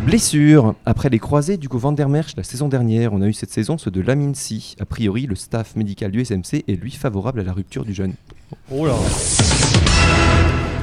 [0.05, 0.75] Blessure.
[0.85, 3.77] Après les croisés du Van der Merch la saison dernière, on a eu cette saison
[3.79, 4.35] ceux de Lamine.
[4.81, 8.15] A priori, le staff médical du SMC est lui favorable à la rupture du jeûne.
[8.71, 8.95] Oh là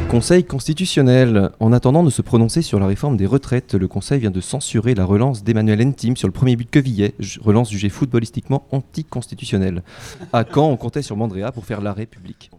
[0.10, 1.50] Conseil constitutionnel.
[1.60, 4.94] En attendant de se prononcer sur la réforme des retraites, le Conseil vient de censurer
[4.94, 9.82] la relance d'Emmanuel Entim sur le premier but que Villet, ju- relance jugée footballistiquement anticonstitutionnelle.
[10.32, 12.52] À Caen, on comptait sur Mandrea pour faire l'arrêt public.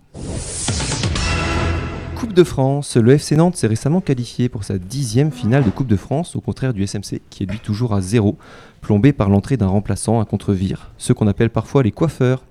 [2.25, 5.87] Coupe de France, le FC Nantes s'est récemment qualifié pour sa dixième finale de Coupe
[5.89, 8.39] de France, au contraire du SMC, qui est lui toujours à zéro,
[8.81, 10.91] plombé par l'entrée d'un remplaçant à contre-vire.
[10.97, 12.43] Ceux qu'on appelle parfois les coiffeurs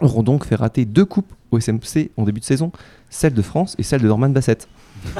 [0.00, 2.70] auront donc fait rater deux coupes au SMC en début de saison,
[3.10, 4.68] celle de France et celle de Norman Bassett.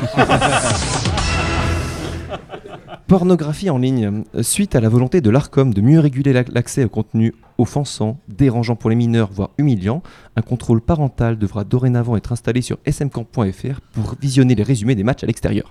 [3.09, 4.23] Pornographie en ligne.
[4.43, 8.77] Suite à la volonté de l'ARCOM de mieux réguler l'ac- l'accès au contenu offensant, dérangeant
[8.77, 10.03] pour les mineurs, voire humiliant,
[10.37, 15.25] un contrôle parental devra dorénavant être installé sur smcamp.fr pour visionner les résumés des matchs
[15.25, 15.71] à l'extérieur.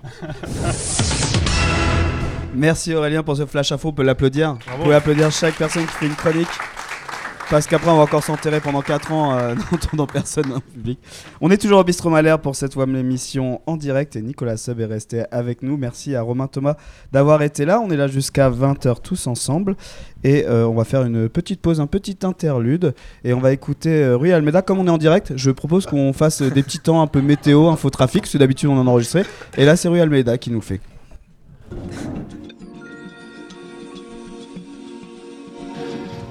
[2.54, 4.58] Merci Aurélien pour ce flash info, on peut l'applaudir.
[4.76, 6.48] Vous pouvez applaudir chaque personne qui fait une chronique.
[7.50, 10.98] Parce qu'après, on va encore s'enterrer pendant 4 ans euh, n'entendant personne en public.
[11.40, 14.80] On est toujours au Bistro Malherbe pour cette WAM l'émission en direct et Nicolas Sub
[14.80, 15.78] est resté avec nous.
[15.78, 16.76] Merci à Romain Thomas
[17.10, 17.80] d'avoir été là.
[17.80, 19.76] On est là jusqu'à 20h tous ensemble.
[20.24, 22.94] Et euh, on va faire une petite pause, un petit interlude.
[23.24, 24.60] Et on va écouter euh, Rui Almeida.
[24.60, 27.68] Comme on est en direct, je propose qu'on fasse des petits temps un peu météo,
[27.68, 29.22] infotrafic, parce que d'habitude on en a enregistré.
[29.56, 30.80] Et là, c'est Rui Almeida qui nous le fait.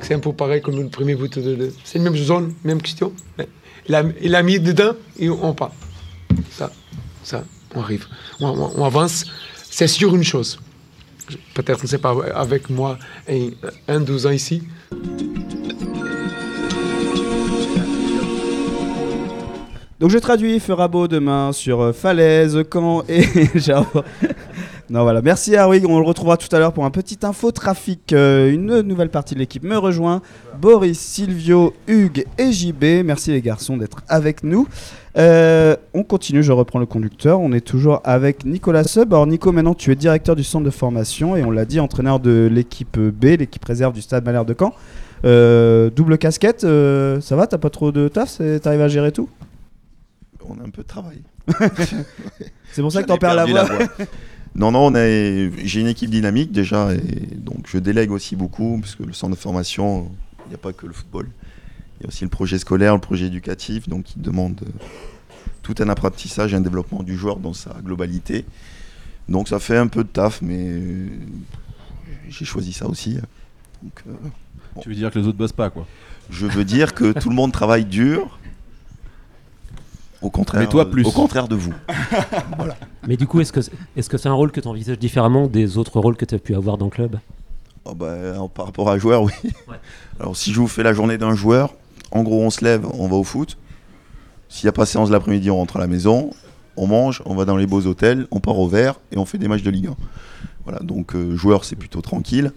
[0.07, 1.55] C'est un peu pareil comme le premier but de.
[1.55, 3.11] de- C'est la même zone, même question.
[3.89, 5.73] Il, a, mis dedans et on part.
[6.49, 6.71] Ça,
[7.23, 7.43] ça,
[7.75, 8.05] on arrive.
[8.39, 9.25] On, avance.
[9.69, 10.61] C'est sûr une chose.
[11.53, 12.97] Peut-être, c'est pas avec moi
[13.89, 14.63] un, deux ans ici.
[19.99, 24.05] Donc je traduis, fera beau demain sur euh, Falaise, Caen et Jarre.
[24.89, 28.13] Non voilà, merci Rui, on le retrouvera tout à l'heure pour un petit info trafic.
[28.13, 30.21] Euh, une nouvelle partie de l'équipe me rejoint,
[30.61, 33.03] Boris, Silvio, Hugues et JB.
[33.03, 34.65] Merci les garçons d'être avec nous.
[35.17, 37.41] Euh, on continue, je reprends le conducteur.
[37.41, 39.13] On est toujours avec Nicolas Sub.
[39.13, 42.21] Alors Nico, maintenant tu es directeur du centre de formation et on l'a dit, entraîneur
[42.21, 44.73] de l'équipe B, l'équipe réserve du Stade Malherbe de Caen.
[45.25, 47.45] Euh, double casquette, euh, ça va?
[47.45, 48.39] T'as pas trop de taf?
[48.61, 49.27] T'arrives à gérer tout?
[50.49, 51.21] On a un peu de travail.
[52.71, 53.67] C'est pour ça que t'en perds la voix.
[54.57, 59.03] non, non, j'ai une équipe dynamique déjà, et donc je délègue aussi beaucoup, parce que
[59.03, 60.09] le centre de formation,
[60.45, 61.29] il n'y a pas que le football.
[61.99, 64.71] Il y a aussi le projet scolaire, le projet éducatif, donc qui demande euh,
[65.61, 68.45] tout un apprentissage et un développement du joueur dans sa globalité.
[69.29, 71.07] Donc ça fait un peu de taf, mais euh,
[72.29, 73.15] j'ai choisi ça aussi.
[73.83, 74.11] Donc, euh,
[74.73, 74.81] bon.
[74.81, 75.85] Tu veux dire que les autres bossent pas, quoi
[76.31, 78.39] Je veux dire que tout le monde travaille dur.
[80.21, 81.05] Au contraire, Mais toi, plus.
[81.05, 81.73] au contraire de vous.
[82.57, 82.75] voilà.
[83.07, 83.59] Mais du coup, est-ce que
[83.95, 86.39] est-ce que c'est un rôle que tu envisages différemment des autres rôles que tu as
[86.39, 87.19] pu avoir dans le club?
[87.85, 89.31] Oh bah, euh, par rapport à un joueur, oui.
[90.19, 91.73] Alors si je vous fais la journée d'un joueur,
[92.11, 93.57] en gros on se lève, on va au foot.
[94.49, 96.31] S'il n'y a pas séance de l'après-midi, on rentre à la maison,
[96.77, 99.37] on mange, on va dans les beaux hôtels, on part au vert et on fait
[99.37, 99.95] des matchs de Ligue 1.
[100.63, 102.51] Voilà, donc euh, joueur c'est plutôt tranquille.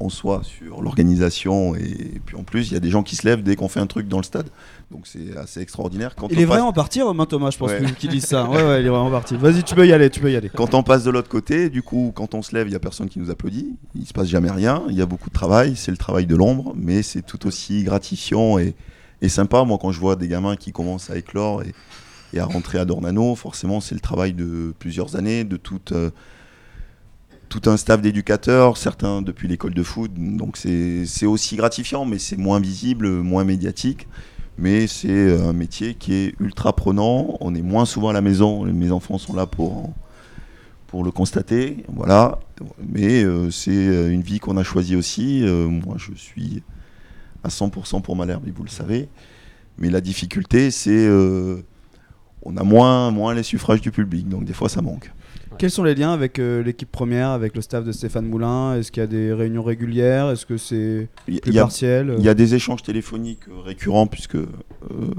[0.00, 3.26] On soit sur l'organisation et puis en plus il y a des gens qui se
[3.26, 4.48] lèvent dès qu'on fait un truc dans le stade.
[4.90, 6.14] Donc c'est assez extraordinaire.
[6.16, 7.80] Quand Il on est passe- vraiment parti, Romain Thomas, je pense, Ouais.
[7.98, 8.48] qu'il dit ça.
[8.50, 9.36] Ouais, ouais, il est vraiment parti.
[9.36, 10.50] Vas-y, tu peux y aller, tu peux y aller.
[10.52, 12.80] Quand on passe de l'autre côté, du coup, quand on se lève, il n'y a
[12.80, 13.76] personne qui nous applaudit.
[13.94, 14.82] Il se passe jamais rien.
[14.88, 15.74] Il y a beaucoup de travail.
[15.76, 18.74] C'est le travail de l'ombre, mais c'est tout aussi gratifiant et,
[19.22, 19.62] et sympa.
[19.64, 21.72] Moi, quand je vois des gamins qui commencent à éclore et,
[22.32, 26.10] et à rentrer à Dornano, forcément, c'est le travail de plusieurs années, de toute, euh,
[27.48, 30.10] tout un staff d'éducateurs, certains depuis l'école de foot.
[30.14, 34.08] Donc c'est aussi gratifiant, mais c'est moins visible, moins médiatique.
[34.56, 37.36] Mais c'est euh, un métier qui est ultra prenant.
[37.40, 38.64] On est moins souvent à la maison.
[38.64, 39.92] Mes enfants sont là pour,
[40.86, 41.84] pour le constater.
[41.88, 42.38] Voilà.
[42.78, 45.42] Mais euh, c'est euh, une vie qu'on a choisie aussi.
[45.44, 46.62] Moi, je suis
[47.42, 49.08] à 100% pour Malherbe, vous le savez.
[49.78, 51.62] Mais la difficulté, c'est euh,
[52.42, 54.28] on a moins, moins les suffrages du public.
[54.28, 55.12] Donc des fois, ça manque.
[55.58, 58.76] Quels sont les liens avec euh, l'équipe première, avec le staff de Stéphane Moulin?
[58.76, 60.30] Est-ce qu'il y a des réunions régulières?
[60.30, 62.14] Est-ce que c'est plus partiel?
[62.18, 64.46] Il y a des échanges téléphoniques euh, récurrents, puisque euh,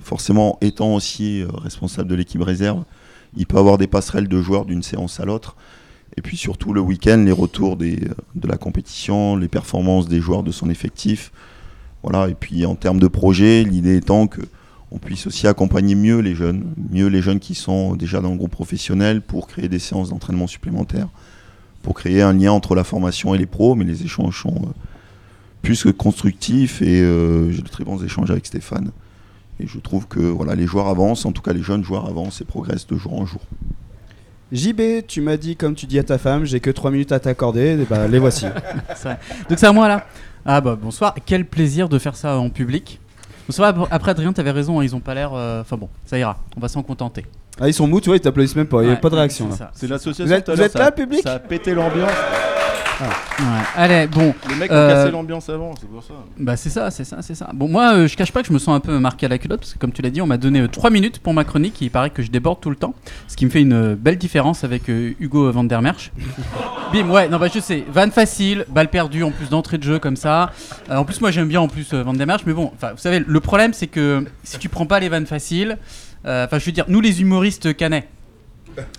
[0.01, 2.83] forcément, étant aussi euh, responsable de l'équipe réserve,
[3.35, 5.55] il peut avoir des passerelles de joueurs d'une séance à l'autre.
[6.17, 7.97] Et puis surtout le week-end, les retours des,
[8.35, 11.31] de la compétition, les performances des joueurs de son effectif.
[12.03, 12.29] Voilà.
[12.29, 14.41] Et puis en termes de projet, l'idée étant que
[14.95, 18.37] on puisse aussi accompagner mieux les jeunes, mieux les jeunes qui sont déjà dans le
[18.37, 21.09] groupe professionnel pour créer des séances d'entraînement supplémentaires,
[21.81, 24.69] pour créer un lien entre la formation et les pros, mais les échanges sont euh,
[25.61, 28.91] plus que constructifs et euh, j'ai de très bons échanges avec Stéphane.
[29.59, 32.39] Et je trouve que voilà, les joueurs avancent, en tout cas les jeunes joueurs avancent
[32.39, 33.41] et progressent de jour en jour.
[34.53, 37.19] JB, tu m'as dit, comme tu dis à ta femme, j'ai que 3 minutes à
[37.19, 37.77] t'accorder.
[37.81, 38.45] Et bah, les voici.
[39.49, 40.05] Donc c'est à moi là.
[40.45, 43.01] Ah bah bonsoir, quel plaisir de faire ça en public.
[43.47, 45.31] Bon, ça va, après Adrien, t'avais raison, hein, ils ont pas l'air.
[45.33, 47.25] euh, Enfin bon, ça ira, on va s'en contenter.
[47.59, 48.81] Ah, ils sont mous, tu vois, ils t'applaudissent même pas.
[48.81, 49.65] Il n'y a Ouais, pas de réaction c'est là.
[49.67, 49.71] ça.
[49.73, 50.25] C'est l'association.
[50.25, 52.11] Vous êtes, tout à vous l'heure, êtes ça là, public Ça a pété l'ambiance.
[53.01, 53.07] Ouais.
[53.75, 54.33] Allez, bon.
[54.49, 56.13] Les mecs ont euh, cassé l'ambiance avant, c'est pour ça.
[56.37, 57.49] Bah c'est ça, c'est ça, c'est ça.
[57.53, 59.37] Bon moi euh, je cache pas que je me sens un peu marqué à la
[59.37, 61.81] culotte parce que comme tu l'as dit on m'a donné 3 minutes pour ma chronique
[61.81, 62.93] et il paraît que je déborde tout le temps.
[63.27, 66.11] Ce qui me fait une euh, belle différence avec euh, Hugo Van der Merch.
[66.93, 69.99] Bim ouais non bah je sais, van facile, balle perdue en plus d'entrée de jeu
[69.99, 70.51] comme ça.
[70.89, 72.91] Euh, en plus moi j'aime bien en plus euh, Van der Merch mais bon, enfin
[72.91, 75.77] vous savez le problème c'est que si tu prends pas les vannes faciles,
[76.25, 78.07] euh, enfin je veux dire nous les humoristes canets.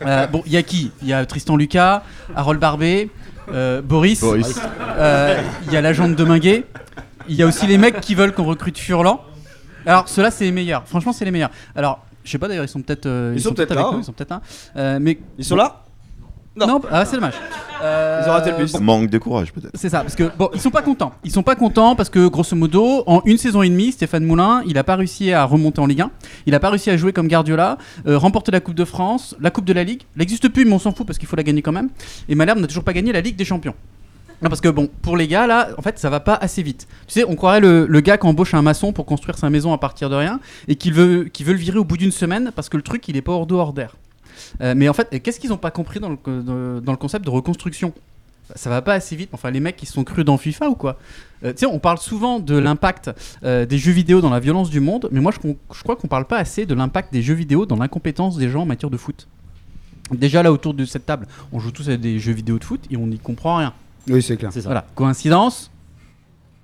[0.05, 0.91] Euh, bon, il y a qui?
[1.03, 2.03] Il y a Tristan Lucas,
[2.35, 3.11] Harold Barbet,
[3.53, 4.21] euh, Boris.
[4.21, 4.59] Boris.
[4.99, 6.65] Euh, Il y a l'agent de Deminguet.
[7.29, 9.21] Il y a aussi les mecs qui veulent qu'on recrute Furlan.
[9.85, 10.83] Alors, ceux-là, c'est les meilleurs.
[10.87, 11.51] Franchement, c'est les meilleurs.
[11.75, 13.07] Alors, je sais pas d'ailleurs, ils sont peut-être.
[13.07, 14.01] euh, Ils sont peut-être avec là, nous.
[14.01, 14.43] Ils sont peut-être là.
[14.77, 15.85] Euh, mais Ils sont là
[16.57, 16.81] Non.
[16.91, 17.35] ah, c'est dommage.
[17.83, 18.73] Euh, Ils ont raté le bus.
[18.73, 18.81] bon.
[18.81, 19.73] Manque de courage peut-être.
[19.75, 21.13] C'est ça, parce que bon, ils sont pas contents.
[21.25, 24.63] Ils sont pas contents parce que grosso modo, en une saison et demie, Stéphane Moulin,
[24.67, 26.11] il a pas réussi à remonter en Ligue 1.
[26.47, 27.77] Il a pas réussi à jouer comme Guardiola,
[28.07, 30.03] euh, remporter la Coupe de France, la Coupe de la Ligue.
[30.15, 31.91] Elle n'existe plus, mais on s'en fout parce qu'il faut la gagner quand même.
[32.29, 33.75] Et Malherbe n'a toujours pas gagné la Ligue des Champions.
[34.43, 36.87] Non, parce que bon, pour les gars, là, en fait, ça va pas assez vite.
[37.07, 39.73] Tu sais, on croirait le, le gars qui embauche un maçon pour construire sa maison
[39.73, 42.53] à partir de rien et qu'il veut, qu'il veut le virer au bout d'une semaine
[42.55, 43.97] parce que le truc, il est pas hors d'eau, hors d'air.
[44.61, 46.17] Euh, mais en fait, qu'est-ce qu'ils ont pas compris dans le,
[46.81, 47.93] dans- le concept de reconstruction?
[48.55, 49.31] Ça va pas assez vite.
[49.33, 50.99] Enfin, les mecs qui sont crus dans FIFA ou quoi?
[51.45, 53.11] Euh, Tu sais, on parle souvent de l'impact
[53.43, 56.27] euh, des jeux vidéo dans la violence du monde, mais moi je, crois qu'on parle
[56.27, 59.27] pas assez de l'impact des jeux vidéo dans l'incompétence des gens en matière de foot.
[60.13, 62.81] Déjà là autour de cette table, on joue tous à des jeux vidéo de foot
[62.91, 63.73] et on n'y comprend rien.
[64.09, 64.51] Oui, c'est clair.
[64.63, 64.87] Voilà.
[64.95, 65.73] Coïncidence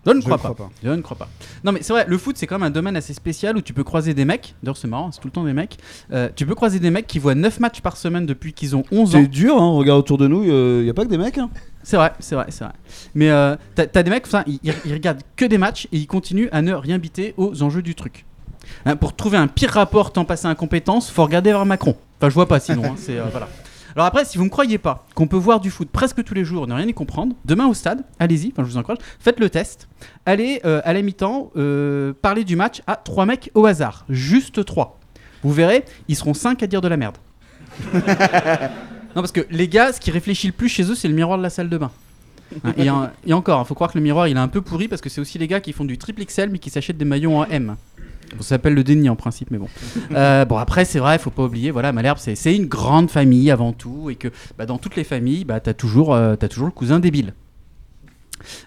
[0.05, 0.53] Je ne crois, pas.
[0.55, 0.71] pas.
[0.83, 1.29] Je ne crois pas.
[1.65, 3.73] Non mais c'est vrai, le foot c'est quand même un domaine assez spécial où tu
[3.73, 5.77] peux croiser des mecs, d'ailleurs c'est marrant, c'est tout le temps des mecs,
[6.13, 8.83] Euh, tu peux croiser des mecs qui voient 9 matchs par semaine depuis qu'ils ont
[8.91, 9.21] 11 ans.
[9.23, 11.39] C'est dur, hein, regarde autour de nous, il n'y a pas que des mecs.
[11.39, 11.51] Hein.
[11.85, 12.73] C'est vrai, c'est vrai, c'est vrai.
[13.15, 16.07] Mais euh, t'as t'as des mecs, enfin, ils, ils- regardent que des matchs et ils
[16.07, 18.25] continuent à ne rien biter aux enjeux du truc.
[18.87, 21.97] Hein, pour trouver un pire rapport temps passé incompétence, faut regarder vers Macron.
[22.19, 22.85] Enfin, je vois pas sinon.
[22.85, 23.49] hein, c'est, euh, voilà.
[23.95, 26.45] Alors après, si vous ne croyez pas qu'on peut voir du foot presque tous les
[26.45, 29.51] jours, ne rien y comprendre, demain au stade, allez-y, enfin, je vous encourage, faites le
[29.51, 29.89] test.
[30.27, 34.65] Allez euh, à la mi-temps euh, parler du match à trois mecs au hasard, juste
[34.65, 34.99] trois.
[35.43, 37.17] Vous verrez, ils seront cinq à dire de la merde.
[39.15, 41.37] Non, parce que les gars, ce qui réfléchit le plus chez eux, c'est le miroir
[41.37, 41.91] de la salle de bain.
[42.65, 44.63] Hein, et, en- et encore, il faut croire que le miroir il est un peu
[44.63, 46.97] pourri parce que c'est aussi les gars qui font du triple XL mais qui s'achètent
[46.97, 47.77] des maillots en M.
[48.35, 49.69] Bon, ça s'appelle le déni en principe, mais bon.
[50.13, 53.73] Euh, bon, après, c'est vrai, faut pas oublier, voilà, Malherbe, c'est une grande famille avant
[53.73, 54.29] tout et que
[54.59, 57.33] bah, dans toutes les familles, bah, t'as toujours, euh, toujours le cousin débile.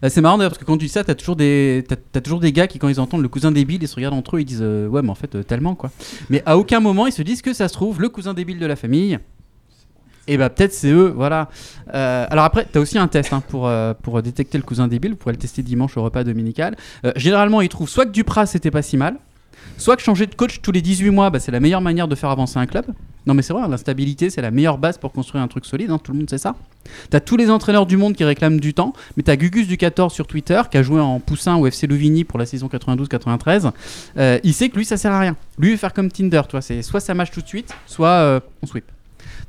[0.04, 2.40] Euh, c'est marrant d'ailleurs parce que quand tu dis ça, t'as toujours des, t'as toujours
[2.40, 4.46] des gars qui quand ils entendent le cousin débile, ils se regardent entre eux, ils
[4.46, 5.92] disent euh, ouais, mais en fait euh, tellement quoi.
[6.30, 8.66] Mais à aucun moment ils se disent que ça se trouve le cousin débile de
[8.66, 9.20] la famille.
[10.28, 11.50] Et bah peut-être c'est eux, voilà.
[11.94, 15.12] Alors après, t'as aussi un test hein, pour, pour détecter le cousin débile.
[15.12, 16.76] Vous pourrez le tester dimanche au repas dominical.
[17.16, 19.20] Généralement, ils trouvent soit que Duprat c'était pas si mal,
[19.78, 22.16] soit que changer de coach tous les 18 mois, bah, c'est la meilleure manière de
[22.16, 22.86] faire avancer un club.
[23.26, 25.90] Non mais c'est vrai, hein, l'instabilité c'est la meilleure base pour construire un truc solide,
[25.90, 26.56] hein, tout le monde sait ça.
[27.10, 30.14] T'as tous les entraîneurs du monde qui réclament du temps, mais t'as Gugus du 14
[30.14, 33.72] sur Twitter qui a joué en poussin au FC Louvigny pour la saison 92-93.
[34.18, 35.36] Euh, il sait que lui ça sert à rien.
[35.58, 38.40] Lui faire comme Tinder, tu vois, c'est soit ça match tout de suite, soit euh,
[38.62, 38.86] on sweep.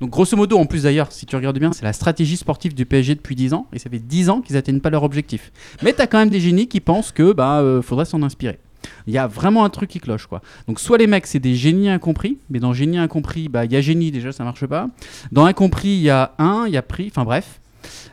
[0.00, 2.84] Donc grosso modo, en plus d'ailleurs, si tu regardes bien, c'est la stratégie sportive du
[2.84, 5.52] PSG depuis 10 ans, et ça fait 10 ans qu'ils n'atteignent pas leur objectif.
[5.82, 8.58] Mais t'as quand même des génies qui pensent que bah euh, faudrait s'en inspirer.
[9.06, 10.42] Il y a vraiment un truc qui cloche quoi.
[10.66, 13.76] Donc soit les mecs c'est des génies incompris, mais dans génie incompris, bah il y
[13.76, 14.88] a génie déjà ça marche pas.
[15.32, 17.60] Dans incompris il y a un, il y a prix, enfin bref.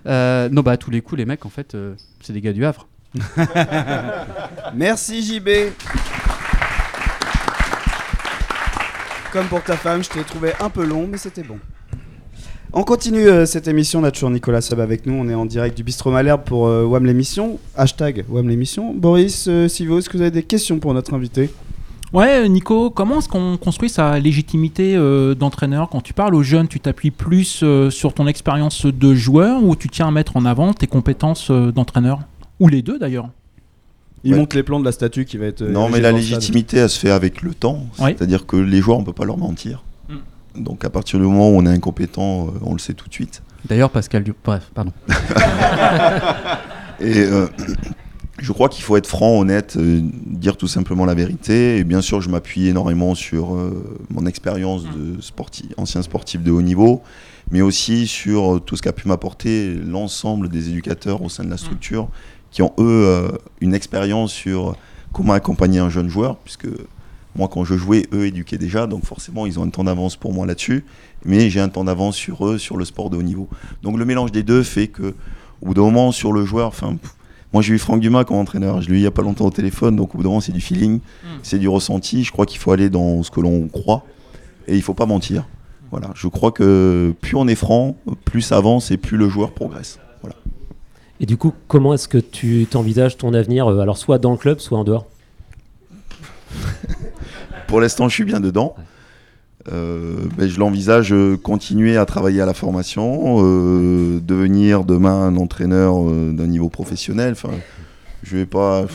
[0.05, 2.65] Euh, non bah tous les coups les mecs en fait euh, c'est des gars du
[2.65, 2.87] Havre.
[4.75, 5.49] Merci JB.
[9.31, 11.57] Comme pour ta femme, je t'ai trouvé un peu long, mais c'était bon.
[12.75, 15.45] On continue euh, cette émission, on a toujours Nicolas Sab avec nous, on est en
[15.45, 18.93] direct du Bistrot Malherbe pour euh, WAM l'émission, hashtag WAM l'émission.
[18.95, 21.51] Boris, euh, Sivo, est-ce que vous avez des questions pour notre invité?
[22.13, 25.87] Ouais, Nico, comment est-ce qu'on construit sa légitimité euh, d'entraîneur?
[25.89, 29.75] Quand tu parles aux jeunes, tu t'appuies plus euh, sur ton expérience de joueur ou
[29.75, 32.21] tu tiens à mettre en avant tes compétences euh, d'entraîneur?
[32.59, 33.29] Ou les deux d'ailleurs
[34.23, 34.39] Il Ouais.
[34.39, 35.61] monte les plans de la statue qui va être...
[35.63, 37.85] euh, Non, mais la légitimité, elle se fait avec le temps.
[37.99, 38.15] Ouais.
[38.17, 39.83] C'est-à-dire que les joueurs, on peut pas leur mentir.
[40.55, 40.63] Mm.
[40.63, 43.13] Donc à partir du moment où on est incompétent, euh, on le sait tout de
[43.13, 43.41] suite.
[43.65, 44.33] D'ailleurs Pascal Du...
[44.43, 44.91] Bref, pardon.
[46.99, 47.47] Et euh,
[48.39, 51.77] je crois qu'il faut être franc, honnête, euh, dire tout simplement la vérité.
[51.77, 56.51] Et bien sûr, je m'appuie énormément sur euh, mon expérience de sportif, ancien sportif de
[56.51, 57.01] haut niveau,
[57.51, 61.57] mais aussi sur tout ce qu'a pu m'apporter l'ensemble des éducateurs au sein de la
[61.57, 62.09] structure,
[62.51, 63.29] qui ont eux euh,
[63.61, 64.75] une expérience sur
[65.13, 66.67] comment accompagner un jeune joueur, puisque
[67.35, 70.33] moi, quand je jouais, eux éduquaient déjà, donc forcément, ils ont un temps d'avance pour
[70.33, 70.85] moi là-dessus,
[71.25, 73.47] mais j'ai un temps d'avance sur eux, sur le sport de haut niveau.
[73.81, 75.13] Donc le mélange des deux fait que,
[75.61, 76.95] au bout d'un moment, sur le joueur, enfin,
[77.51, 79.45] moi j'ai eu Franck Dumas comme entraîneur, je l'ai eu il n'y a pas longtemps
[79.45, 80.99] au téléphone, donc au bout d'un moment, c'est du feeling,
[81.41, 82.23] c'est du ressenti.
[82.23, 84.05] Je crois qu'il faut aller dans ce que l'on croit
[84.67, 85.47] et il faut pas mentir.
[85.91, 89.51] Voilà, je crois que plus on est franc, plus ça avance et plus le joueur
[89.51, 89.99] progresse.
[90.21, 90.35] Voilà.
[91.19, 94.37] Et du coup, comment est-ce que tu t'envisages ton avenir, euh, alors soit dans le
[94.37, 95.05] club, soit en dehors?
[97.73, 98.75] Pour l'instant, je suis bien dedans.
[99.71, 105.35] Euh, ben, je l'envisage euh, continuer à travailler à la formation, euh, devenir demain un
[105.37, 107.31] entraîneur euh, d'un niveau professionnel.
[107.31, 107.49] Enfin,
[108.21, 108.85] je vais pas,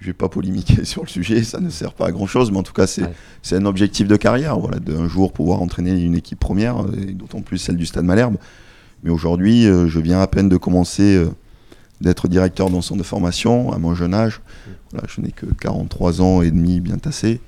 [0.00, 2.56] je vais pas polémiquer sur le sujet, ça ne sert pas à grand chose, mais
[2.56, 3.02] en tout cas, c'est
[3.42, 7.42] c'est un objectif de carrière, voilà, d'un jour pouvoir entraîner une équipe première, et d'autant
[7.42, 8.36] plus celle du Stade Malherbe.
[9.04, 11.22] Mais aujourd'hui, je viens à peine de commencer
[12.00, 14.40] d'être directeur d'un centre de formation à mon jeune âge.
[14.90, 17.42] Voilà, je n'ai que 43 ans et demi bien tassé.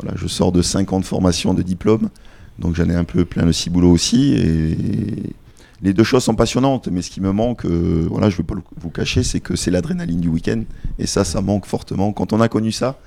[0.00, 2.10] Voilà, je sors de 5 ans de formation de diplôme,
[2.58, 4.34] donc j'en ai un peu plein le ciboulot aussi.
[4.34, 5.34] Et
[5.82, 8.44] les deux choses sont passionnantes, mais ce qui me manque, euh, voilà, je ne vais
[8.44, 10.62] pas vous cacher, c'est que c'est l'adrénaline du week-end.
[10.98, 12.12] Et ça, ça manque fortement.
[12.12, 12.98] Quand on a connu ça,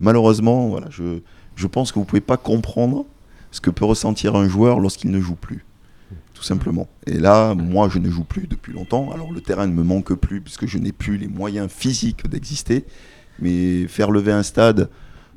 [0.00, 1.20] malheureusement, voilà, je,
[1.56, 3.04] je pense que vous ne pouvez pas comprendre
[3.50, 5.64] ce que peut ressentir un joueur lorsqu'il ne joue plus.
[6.34, 6.88] Tout simplement.
[7.06, 9.12] Et là, moi, je ne joue plus depuis longtemps.
[9.12, 12.84] Alors, le terrain ne me manque plus puisque je n'ai plus les moyens physiques d'exister.
[13.38, 14.88] Mais faire lever un stade,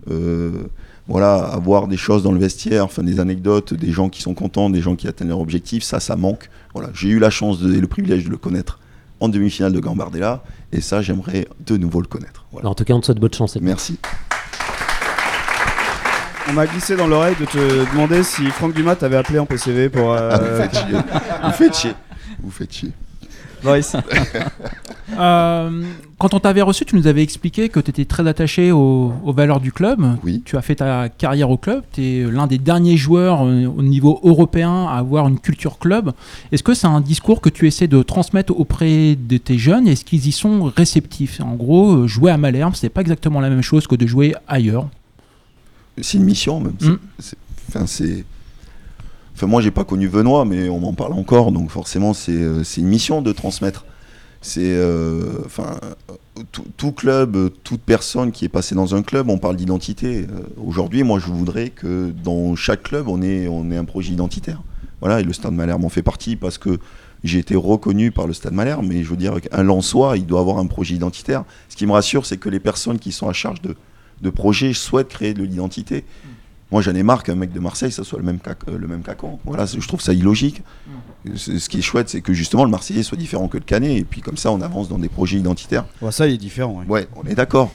[0.09, 0.63] euh,
[1.07, 4.69] voilà, avoir des choses dans le vestiaire, enfin des anecdotes, des gens qui sont contents,
[4.69, 6.49] des gens qui atteignent leur objectif, ça, ça manque.
[6.73, 8.79] Voilà, j'ai eu la chance de- et le privilège de le connaître
[9.19, 12.45] en demi-finale de Gambardella, et ça, j'aimerais de nouveau le connaître.
[12.51, 12.69] Voilà.
[12.69, 13.57] En tout cas, on te souhaite bonne chance.
[13.61, 13.97] Merci.
[16.49, 19.89] On m'a glissé dans l'oreille de te demander si Franck Dumas t'avait appelé en PCV
[19.89, 20.13] pour.
[20.13, 20.97] euh, Ah, vous faites chier.
[21.43, 21.93] Vous faites chier.
[22.41, 22.91] Vous faites chier.
[23.67, 23.95] Boris.
[25.17, 25.83] Euh,
[26.19, 29.31] quand on t'avait reçu, tu nous avais expliqué que tu étais très attaché aux, aux
[29.33, 30.17] valeurs du club.
[30.23, 30.41] Oui.
[30.45, 31.81] Tu as fait ta carrière au club.
[31.93, 36.11] Tu es l'un des derniers joueurs euh, au niveau européen à avoir une culture club.
[36.51, 39.87] Est-ce que c'est un discours que tu essaies de transmettre auprès de tes jeunes?
[39.87, 41.39] Est-ce qu'ils y sont réceptifs?
[41.39, 44.35] En gros, euh, jouer à Malherbe, c'est pas exactement la même chose que de jouer
[44.47, 44.89] ailleurs.
[46.01, 46.75] C'est une mission même.
[46.79, 47.37] C'est-
[47.79, 47.85] Mm.
[47.87, 48.25] c'est-
[49.37, 52.63] Enfin, moi, j'ai pas connu Benoît, mais on m'en parle encore, donc forcément, c'est euh,
[52.75, 53.85] une mission de transmettre.
[54.41, 54.61] C'est.
[54.63, 55.75] euh, Enfin,
[56.77, 60.21] tout, club, toute personne qui est passée dans un club, on parle d'identité.
[60.21, 64.11] Euh, Aujourd'hui, moi, je voudrais que dans chaque club, on ait, on ait un projet
[64.11, 64.63] identitaire.
[65.01, 66.79] Voilà, et le Stade Malherbe en fait partie parce que
[67.23, 70.39] j'ai été reconnu par le Stade Malherbe, mais je veux dire qu'un Lensois, il doit
[70.39, 71.43] avoir un projet identitaire.
[71.69, 73.75] Ce qui me rassure, c'est que les personnes qui sont à charge de,
[74.23, 76.05] de projets souhaitent créer de l'identité.
[76.71, 78.87] Moi, j'en ai marre qu'un mec de Marseille, ça soit le même cac- euh, le
[78.87, 79.01] même.
[79.45, 80.63] Voilà, je trouve ça illogique.
[81.35, 83.97] C'est- Ce qui est chouette, c'est que justement le Marseillais soit différent que le Canet,
[83.97, 85.85] et puis comme ça, on avance dans des projets identitaires.
[86.01, 86.79] Ouais, ça, il est différent.
[86.79, 86.85] ouais.
[86.87, 87.71] Ouais, on est d'accord.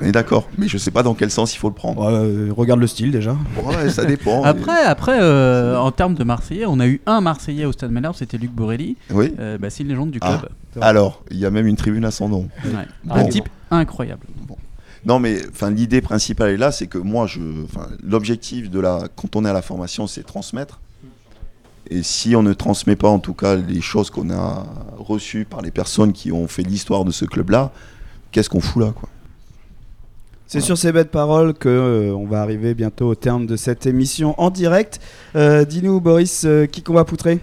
[0.00, 0.48] On est d'accord.
[0.56, 2.04] Mais je sais pas dans quel sens il faut le prendre.
[2.08, 3.36] euh, regarde le style déjà.
[3.64, 4.44] Ouais, ça dépend.
[4.44, 8.14] Après, après euh, en termes de Marseillais, on a eu un Marseillais au Stade Malherbe,
[8.14, 8.96] c'était Luc Borelli.
[9.10, 9.34] Oui.
[9.40, 10.84] Euh, bah, c'est une légende du Ah, club.
[10.84, 12.48] alors, il y a même une tribune à son nom.
[12.64, 12.70] Ouais.
[13.02, 13.14] Bon.
[13.16, 14.22] Un type incroyable.
[15.06, 17.40] Non, mais enfin, l'idée principale est là, c'est que moi, je,
[18.02, 20.80] l'objectif de la, quand on est à la formation, c'est transmettre.
[21.90, 24.66] Et si on ne transmet pas, en tout cas, les choses qu'on a
[24.98, 27.70] reçues par les personnes qui ont fait l'histoire de ce club-là,
[28.32, 29.08] qu'est-ce qu'on fout là, quoi?
[30.46, 33.84] C'est sur ces belles paroles que euh, on va arriver bientôt au terme de cette
[33.86, 34.98] émission en direct.
[35.36, 37.38] Euh, Dis-nous, Boris, euh, qui qu'on va poutrer?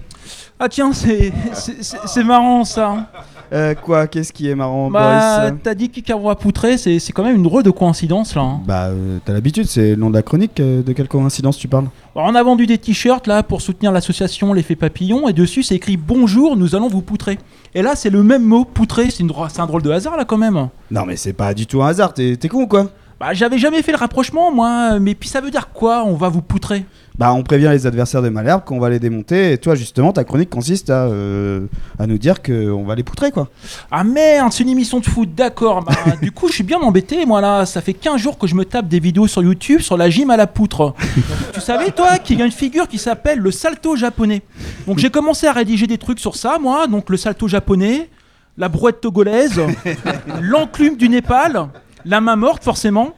[0.59, 3.11] Ah tiens, c'est c'est- c'est- c'est marrant ça.
[3.53, 4.99] Euh, quoi Qu'est-ce qui est marrant, Bah,
[5.41, 8.41] Boris t'as dit qui va poutrer, c'est c'est quand même une drôle de coïncidence là.
[8.41, 8.61] hein.
[8.65, 10.59] Bah, euh, t'as l'habitude, c'est le nom de la chronique.
[10.59, 11.85] euh, de quelle coïncidence tu parles?
[12.15, 15.75] Alors, on a vendu des t-shirts là pour soutenir l'association L'effet papillon et dessus c'est
[15.75, 17.37] écrit bonjour, nous allons vous poutrer.
[17.73, 20.17] Et là c'est le même mot, poutrer, c'est une dro- c'est un drôle de hasard
[20.17, 20.69] là quand même.
[20.91, 22.13] Non, mais c'est pas du tout un hasard.
[22.13, 22.89] T'es t'es con ou quoi?
[23.19, 26.27] Bah j'avais jamais fait le rapprochement moi, mais puis ça veut dire quoi On va
[26.29, 26.85] vous poutrer?
[27.17, 29.53] Bah, on prévient les adversaires de Malherbe qu'on va les démonter.
[29.53, 31.61] Et toi, justement, ta chronique consiste à, euh,
[31.97, 33.49] à nous dire qu'on va les poutrer, quoi.
[33.89, 35.83] Ah merde, c'est une émission de foot, d'accord.
[35.83, 37.65] Bah, du coup, je suis bien embêté, moi là.
[37.65, 40.29] Ça fait 15 jours que je me tape des vidéos sur YouTube sur la gym
[40.29, 40.93] à la poutre.
[41.53, 44.41] tu savais, toi, qu'il y a une figure qui s'appelle le salto japonais.
[44.87, 46.87] Donc j'ai commencé à rédiger des trucs sur ça, moi.
[46.87, 48.09] Donc le salto japonais,
[48.57, 49.61] la brouette togolaise,
[50.41, 51.69] l'enclume du Népal,
[52.05, 53.13] la main morte, forcément,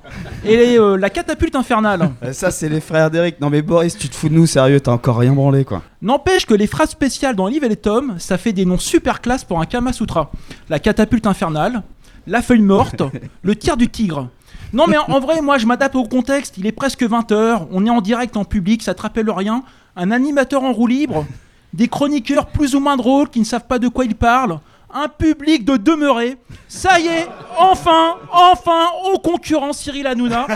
[0.46, 2.12] et euh, la catapulte infernale.
[2.24, 3.40] Euh, Ça, c'est les frères d'Eric.
[3.42, 5.82] Non, mais Boris, tu te fous de nous, sérieux, t'as encore rien branlé, quoi.
[6.02, 9.22] N'empêche que les phrases spéciales dans Liv et les tomes, ça fait des noms super
[9.22, 10.32] classe pour un Kama Sutra.
[10.70, 11.84] La catapulte infernale,
[12.28, 13.02] la feuille morte,
[13.44, 14.30] le tir du tigre.
[14.74, 17.86] Non mais en, en vrai, moi je m'adapte au contexte, il est presque 20h, on
[17.86, 19.64] est en direct en public, ça te rappelle rien,
[19.96, 21.26] un animateur en roue libre,
[21.74, 24.60] des chroniqueurs plus ou moins drôles qui ne savent pas de quoi ils parlent,
[24.94, 26.38] un public de demeurés.
[26.68, 27.28] Ça y est,
[27.58, 30.48] enfin, enfin, on concurrence Cyril Hanouna.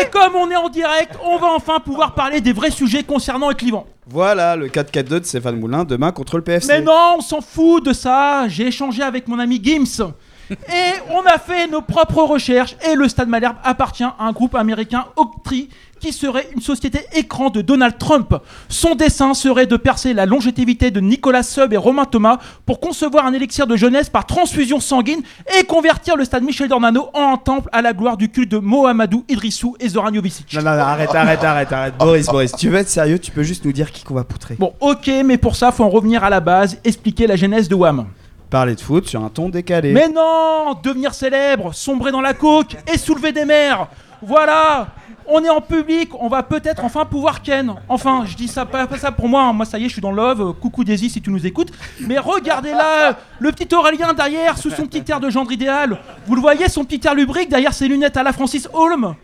[0.00, 3.50] Et comme on est en direct, on va enfin pouvoir parler des vrais sujets concernant
[3.50, 3.86] Clivant.
[4.08, 6.68] Voilà le 4-4-2 de Stéphane Moulin demain contre le PFC.
[6.68, 8.46] Mais non, on s'en fout de ça.
[8.48, 10.12] J'ai échangé avec mon ami Gims.
[10.50, 12.76] Et on a fait nos propres recherches.
[12.88, 15.68] Et le Stade Malherbe appartient à un groupe américain Octree
[16.06, 18.32] qui serait une société écran de Donald Trump.
[18.68, 23.26] Son dessin serait de percer la longévité de Nicolas Sub et Romain Thomas pour concevoir
[23.26, 25.22] un élixir de jeunesse par transfusion sanguine
[25.58, 28.58] et convertir le stade Michel Dornano en un temple à la gloire du culte de
[28.58, 30.54] Mohamedou Idrissou et Zoran Jovicic.
[30.54, 31.94] Non, non, non, arrête, arrête, arrête, arrête.
[31.98, 34.54] Boris, Boris, tu veux être sérieux, tu peux juste nous dire qui qu'on va poutrer.
[34.60, 37.74] Bon, ok, mais pour ça, faut en revenir à la base, expliquer la genèse de
[37.74, 38.06] Wham.
[38.48, 39.92] Parler de foot sur un ton décalé.
[39.92, 43.88] Mais non Devenir célèbre, sombrer dans la coke et soulever des mers
[44.22, 44.86] Voilà
[45.28, 47.74] On est en public, on va peut-être enfin pouvoir ken.
[47.88, 49.52] Enfin, je dis ça pas, ça pour moi, hein.
[49.52, 50.40] moi ça y est, je suis dans love.
[50.40, 51.72] Euh, Coucou Daisy si tu nous écoutes.
[52.00, 55.98] Mais regardez là, le petit Aurélien derrière, sous son petit air de gendre idéal.
[56.26, 59.16] Vous le voyez, son petit air lubrique derrière ses lunettes à la Francis Holm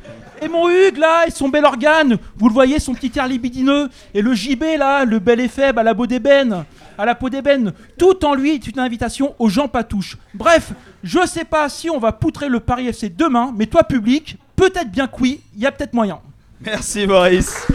[0.42, 3.88] et mon Hugues là, et son bel organe, vous le voyez, son petit air libidineux,
[4.12, 6.64] et le JB là, le bel et faible à la peau d'ébène,
[6.98, 10.16] à la peau d'ébène, tout en lui est une invitation aux gens patouches.
[10.34, 10.72] Bref,
[11.04, 14.90] je sais pas si on va poutrer le Paris FC demain, mais toi public, peut-être
[14.90, 16.20] bien que oui, il y a peut-être moyen.
[16.60, 17.66] Merci Boris.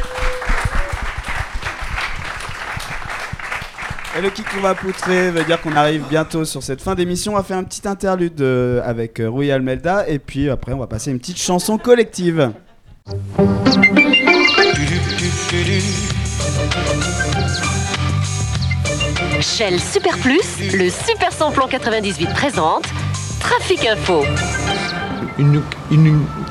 [4.18, 7.34] Et le kick qu'on va poutrer veut dire qu'on arrive bientôt sur cette fin d'émission.
[7.34, 10.80] On va faire un petit interlude euh, avec euh, Rui Almelda et puis après on
[10.80, 12.52] va passer une petite chanson collective.
[19.40, 22.86] Shell Super Plus, le Super Samplon 98 présente
[23.40, 24.24] Trafic Info.
[25.39, 25.61] Une,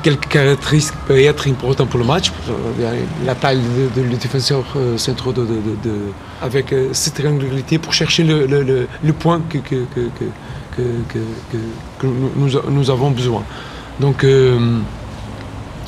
[0.03, 2.31] quelques caractéristiques peuvent être importantes pour le match.
[2.49, 2.93] Euh,
[3.25, 3.59] La taille
[3.95, 4.97] de, de, défenseur euh,
[5.33, 6.11] de, de- de- de-
[6.41, 8.63] avec euh, cette triangulalité pour chercher le, le-
[9.13, 10.81] point que, que, que,
[11.99, 13.43] que, nous, nous- avons besoin.
[13.99, 14.25] Donc,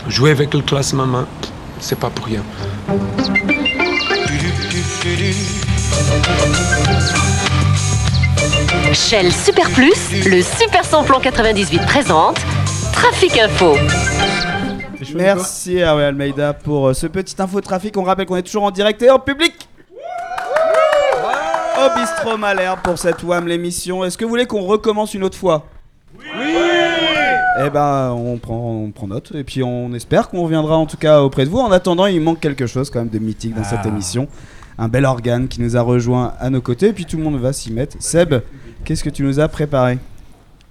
[0.08, 1.28] jouer avec le classement, main,
[1.80, 2.44] c'est pas pour rien.
[8.94, 9.94] Shell Super Plus,
[10.26, 12.38] le Super Samplon 98 présente
[12.94, 13.76] Trafic Info.
[15.16, 17.96] Merci à Almeida pour euh, ce petit info trafic.
[17.98, 19.54] On rappelle qu'on est toujours en direct et en public.
[21.78, 24.04] Au bistrot Malherbe pour cette WAM l'émission.
[24.04, 25.66] Est-ce que vous voulez qu'on recommence une autre fois?
[26.18, 26.26] Oui
[27.66, 30.98] Eh ben, on prend, on prend note et puis on espère qu'on reviendra en tout
[30.98, 31.60] cas auprès de vous.
[31.60, 33.88] En attendant, il manque quelque chose quand même de mythique dans cette Ah.
[33.88, 34.28] émission.
[34.78, 37.40] Un bel organe qui nous a rejoint à nos côtés et puis tout le monde
[37.40, 37.98] va s'y mettre.
[38.00, 38.36] Seb,
[38.86, 39.98] qu'est-ce que tu nous as préparé?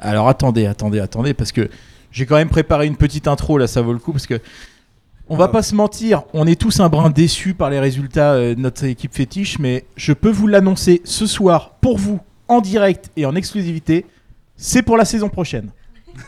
[0.00, 1.68] Alors attendez, attendez, attendez, parce que
[2.10, 4.40] j'ai quand même préparé une petite intro là, ça vaut le coup, parce que
[5.30, 8.54] on va pas se mentir, on est tous un brin déçus par les résultats euh,
[8.54, 13.10] de notre équipe fétiche, mais je peux vous l'annoncer ce soir pour vous, en direct
[13.16, 14.06] et en exclusivité,
[14.56, 15.70] c'est pour la saison prochaine.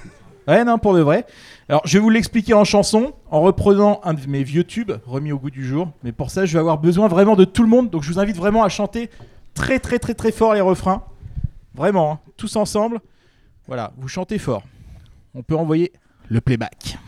[0.48, 1.26] Ouais, non, pour de vrai.
[1.68, 5.30] Alors, je vais vous l'expliquer en chanson, en reprenant un de mes vieux tubes remis
[5.30, 5.92] au goût du jour.
[6.02, 7.90] Mais pour ça, je vais avoir besoin vraiment de tout le monde.
[7.90, 9.10] Donc, je vous invite vraiment à chanter
[9.54, 11.04] très, très, très, très fort les refrains.
[11.76, 12.98] Vraiment, hein, tous ensemble.
[13.68, 14.64] Voilà, vous chantez fort.
[15.34, 15.92] On peut envoyer
[16.28, 16.98] le playback.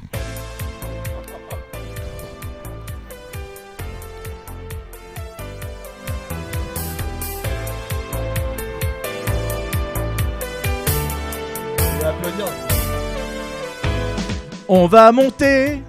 [14.68, 15.82] On va monter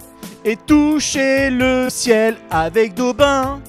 [0.43, 3.61] et toucher le ciel avec Daubin.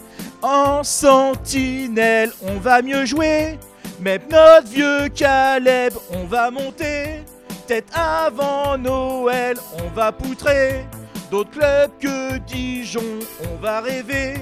[0.42, 3.58] En sentinelle, on va mieux jouer.
[4.00, 7.22] Même notre vieux Caleb, on va monter.
[7.66, 10.84] Peut-être avant Noël, on va poutrer.
[11.30, 14.34] D'autres clubs que Dijon, on va rêver.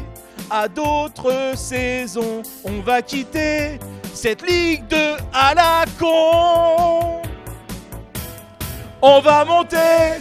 [0.50, 3.78] À d'autres saisons, on va quitter
[4.12, 7.22] cette ligue de à la con.
[9.00, 10.18] On va monter,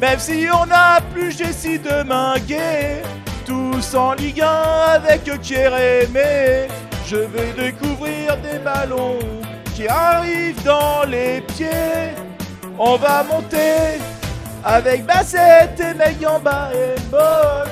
[0.00, 3.02] même si on n'a plus Jessie de Minguet.
[3.44, 4.46] Tous en Ligue 1
[4.94, 6.68] avec Kérémé.
[7.06, 9.18] Je vais découvrir des ballons
[9.74, 12.29] qui arrivent dans les pieds.
[12.82, 14.00] On va monter
[14.64, 17.68] avec Bassett et Megamba et Bock.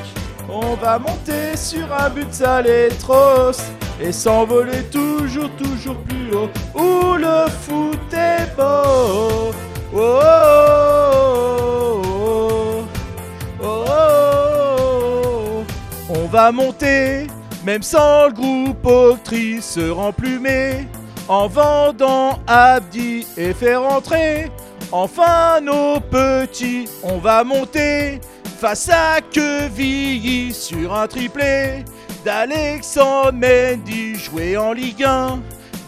[0.50, 3.58] On va monter sur un but Saletros
[4.02, 6.50] et s'envoler toujours, toujours plus haut.
[6.74, 9.50] Où le foot est beau.
[9.94, 12.84] Oh, oh, oh,
[13.62, 15.64] oh, oh, oh.
[16.10, 17.28] On va monter,
[17.64, 20.86] même sans le groupe Octree se remplumer,
[21.28, 24.50] en vendant Abdi et faire entrer.
[24.90, 28.20] Enfin nos petits, on va monter
[28.58, 31.84] face à Quevilly sur un triplé
[32.24, 35.40] d'Alexandre Mendy jouer en Ligue 1.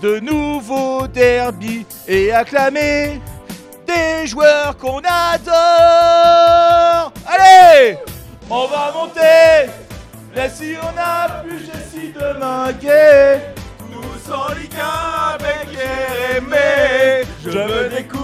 [0.03, 3.21] De nouveaux derby et acclamer
[3.87, 5.53] des joueurs qu'on adore.
[7.27, 7.99] Allez,
[8.49, 9.71] on va monter.
[10.35, 13.55] Mais si on a plus Jessie de Minguet,
[13.93, 18.20] tous en Ligue 1 avec Jérémé, je veux découvrir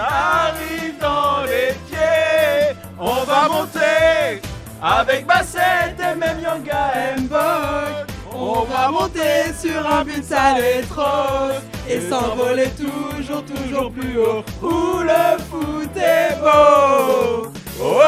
[0.00, 2.76] arrivent dans les pieds.
[2.98, 4.40] On va monter
[4.82, 11.50] Avec Bassett et même Yanga Mbok On va monter sur un but salé trop
[11.88, 14.44] Et s'envoler toujours, toujours plus haut.
[14.62, 17.50] Où le foot est beau.
[17.82, 18.00] Oh,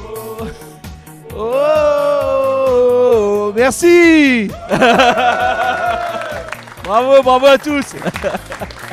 [0.00, 0.46] oh,
[1.36, 1.46] oh,
[3.48, 4.50] oh, Merci.
[6.88, 7.84] Bravo, bravo à tous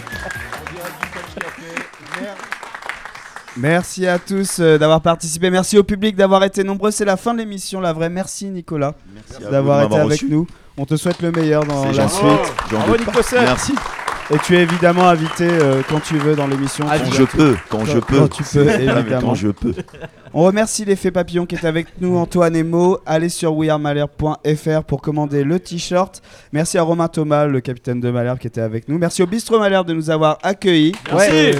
[3.57, 5.49] Merci à tous euh, d'avoir participé.
[5.49, 6.91] Merci au public d'avoir été nombreux.
[6.91, 8.09] C'est la fin de l'émission, la vraie.
[8.09, 8.95] Merci Nicolas
[9.49, 10.27] d'avoir été avec reçu.
[10.29, 10.47] nous.
[10.77, 12.25] On te souhaite le meilleur dans la suite.
[12.69, 12.95] Bravo.
[13.33, 13.73] Merci.
[14.31, 16.85] Et tu es évidemment invité euh, quand tu veux dans l'émission.
[16.85, 18.17] Quand je peux, quand je peux.
[18.19, 19.35] Quand tu peux, mais quand évidemment.
[19.35, 19.73] je peux.
[20.33, 22.97] On remercie l'effet papillon qui est avec nous, Antoine et Mo.
[23.05, 26.23] Allez sur wearemalherbe.fr pour commander le t-shirt.
[26.51, 28.97] Merci à Romain Thomas, le capitaine de Malherbe, qui était avec nous.
[28.97, 30.93] Merci au Bistrot Malherbe de nous avoir accueillis.
[31.11, 31.29] Merci.
[31.31, 31.53] Euh.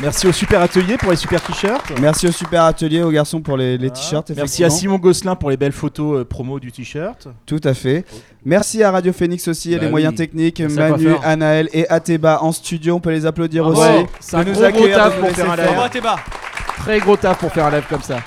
[0.00, 1.92] Merci au super atelier pour les super t-shirts.
[2.00, 4.30] Merci au super atelier, aux garçons pour les, les t-shirts.
[4.36, 4.70] Merci à.
[4.70, 7.26] Simon Gosselin pour les belles photos euh, promo du t-shirt.
[7.46, 8.04] Tout à fait.
[8.44, 9.90] Merci à Radio Phoenix aussi et Bah les oui.
[9.90, 11.20] moyens techniques, Merci à Manu, Coiffeur.
[11.26, 12.94] Anaël et Ateba en studio.
[12.94, 13.80] On peut les applaudir Bravo.
[13.80, 14.06] aussi.
[14.20, 16.10] C'est un De gros, gros taf de pour nous faire un laisser live.
[16.78, 18.18] Très gros taf pour faire un live comme ça.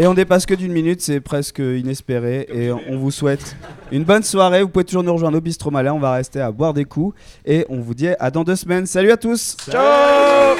[0.00, 2.46] Et on dépasse que d'une minute, c'est presque inespéré.
[2.54, 3.56] Et on vous souhaite
[3.90, 4.62] une bonne soirée.
[4.62, 5.92] Vous pouvez toujours nous rejoindre au Bistrot Malin.
[5.92, 7.16] On va rester à boire des coups.
[7.44, 8.86] Et on vous dit à dans deux semaines.
[8.86, 9.56] Salut à tous.
[9.68, 10.54] Ciao